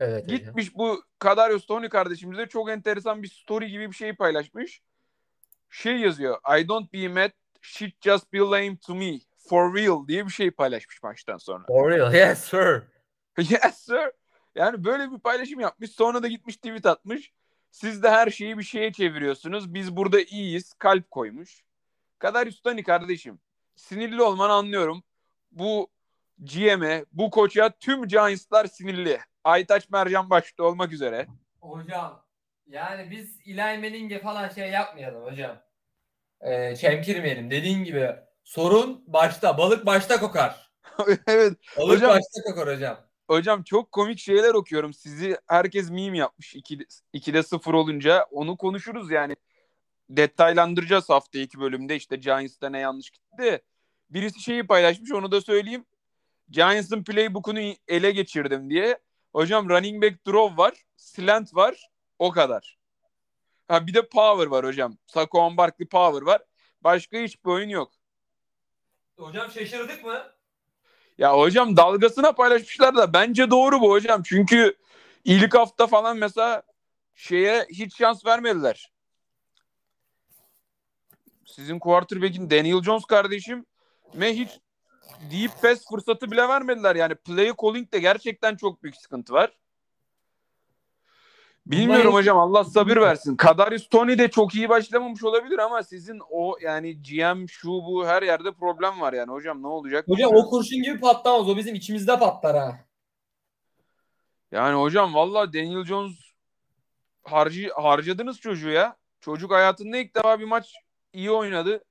[0.00, 0.28] evet.
[0.28, 4.80] Gitmiş bu Kadarius Tony kardeşimiz de çok enteresan bir story gibi bir şey paylaşmış.
[5.70, 6.38] Şey yazıyor.
[6.58, 7.30] I don't be mad.
[7.60, 9.18] Shit just be lame to me.
[9.48, 11.64] For real diye bir şey paylaşmış maçtan sonra.
[11.66, 12.82] For real, yes sir.
[13.38, 14.12] yes sir.
[14.54, 15.90] Yani böyle bir paylaşım yapmış.
[15.90, 17.32] Sonra da gitmiş tweet atmış.
[17.70, 19.74] Siz de her şeyi bir şeye çeviriyorsunuz.
[19.74, 20.72] Biz burada iyiyiz.
[20.78, 21.67] Kalp koymuş.
[22.18, 23.38] Kadarius Tony kardeşim.
[23.76, 25.02] Sinirli olmanı anlıyorum.
[25.50, 25.90] Bu
[26.38, 29.20] GM'e, bu koça tüm Giants'lar sinirli.
[29.44, 31.26] Aytaç Mercan başta olmak üzere.
[31.60, 32.24] Hocam
[32.66, 35.58] yani biz Eli Manning'e falan şey yapmayalım hocam.
[36.40, 37.50] Ee, çemkirmeyelim.
[37.50, 39.58] Dediğin gibi sorun başta.
[39.58, 40.70] Balık başta kokar.
[41.26, 41.58] evet.
[41.78, 43.08] Balık Hocam- başta kokar hocam.
[43.28, 44.92] Hocam çok komik şeyler okuyorum.
[44.94, 46.54] Sizi herkes meme yapmış.
[46.54, 49.36] 2'de, 2'de 0 olunca onu konuşuruz yani.
[50.10, 51.96] Detaylandıracağız hafta iki bölümde.
[51.96, 53.62] İşte Giants'ta ne yanlış gitti.
[54.10, 55.84] Birisi şeyi paylaşmış onu da söyleyeyim.
[56.50, 58.98] Giants'ın playbook'unu ele geçirdim diye.
[59.32, 60.74] Hocam running back draw var.
[60.96, 61.90] Slant var.
[62.18, 62.78] O kadar.
[63.68, 64.96] Ha bir de power var hocam.
[65.06, 66.42] Saquon Barkley power var.
[66.80, 67.92] Başka hiçbir oyun yok.
[69.18, 70.22] Hocam şaşırdık mı?
[71.18, 74.22] Ya hocam dalgasına paylaşmışlar da bence doğru bu hocam.
[74.22, 74.76] Çünkü
[75.24, 76.62] ilk hafta falan mesela
[77.14, 78.92] şeye hiç şans vermediler.
[81.48, 83.66] Sizin quarterback'in Daniel Jones kardeşim
[84.14, 84.48] me hiç
[85.30, 86.96] deep pass fırsatı bile vermediler.
[86.96, 89.52] Yani play calling'de gerçekten çok büyük sıkıntı var.
[91.66, 93.36] Bilmiyorum Bunlar- hocam Allah sabır versin.
[93.36, 98.22] Kadarius Tony de çok iyi başlamamış olabilir ama sizin o yani GM şu bu her
[98.22, 100.08] yerde problem var yani hocam ne olacak?
[100.08, 101.48] Hocam o kurşun gibi patlamaz.
[101.48, 102.78] O bizim içimizde patlar ha.
[104.52, 106.16] Yani hocam valla Daniel Jones
[107.24, 108.96] harcı, harcadınız çocuğu ya.
[109.20, 110.74] Çocuk hayatında ilk defa bir maç
[111.18, 111.84] iyi oynadı.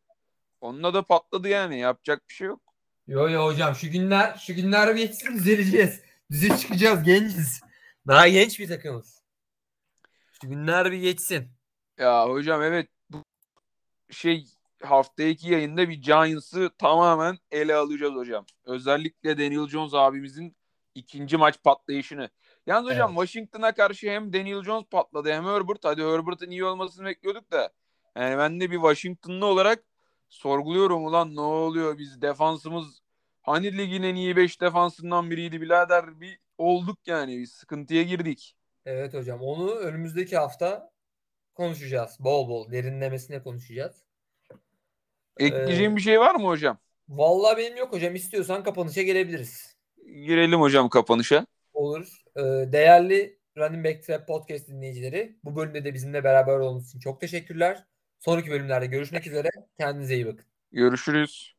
[0.61, 1.79] Onunla da patladı yani.
[1.79, 2.61] Yapacak bir şey yok.
[3.07, 6.01] Yo yo hocam şu günler şu günler bir geçsin düzeleceğiz.
[6.31, 7.61] Düze çıkacağız genciz.
[8.07, 9.21] Daha genç bir takımız.
[10.41, 11.47] Şu günler bir geçsin.
[11.97, 13.23] Ya hocam evet bu
[14.09, 14.45] şey
[14.83, 18.45] hafta iki yayında bir Giants'ı tamamen ele alacağız hocam.
[18.65, 20.55] Özellikle Daniel Jones abimizin
[20.95, 22.29] ikinci maç patlayışını.
[22.67, 23.19] Yalnız hocam Evet.
[23.19, 25.85] Washington'a karşı hem Daniel Jones patladı hem Herbert.
[25.85, 27.73] Hadi Herbert'ın iyi olmasını bekliyorduk da.
[28.17, 29.83] Yani ben de bir Washington'lı olarak
[30.29, 32.99] sorguluyorum ulan ne oluyor biz defansımız
[33.41, 38.55] hani ligin en iyi 5 defansından biriydi birader bir olduk yani bir sıkıntıya girdik.
[38.85, 40.91] Evet hocam onu önümüzdeki hafta
[41.55, 42.17] konuşacağız.
[42.19, 44.03] Bol bol derinlemesine konuşacağız.
[45.37, 46.79] Ekleyeceğim Ee, bir şey var mı hocam?
[47.09, 48.15] Vallahi benim yok hocam.
[48.15, 49.77] İstiyorsan kapanışa gelebiliriz.
[50.25, 51.45] girelim hocam kapanışa.
[51.73, 52.23] Olur.
[52.35, 52.41] Ee,
[52.71, 57.85] değerli Running Back Trap Podcast dinleyicileri bu bölümde de bizimle beraber olduğunuz için çok teşekkürler.
[58.19, 59.49] Sonraki bölümlerde görüşmek üzere.
[59.79, 60.45] Kendinize iyi bakın.
[60.71, 61.56] Görüşürüz.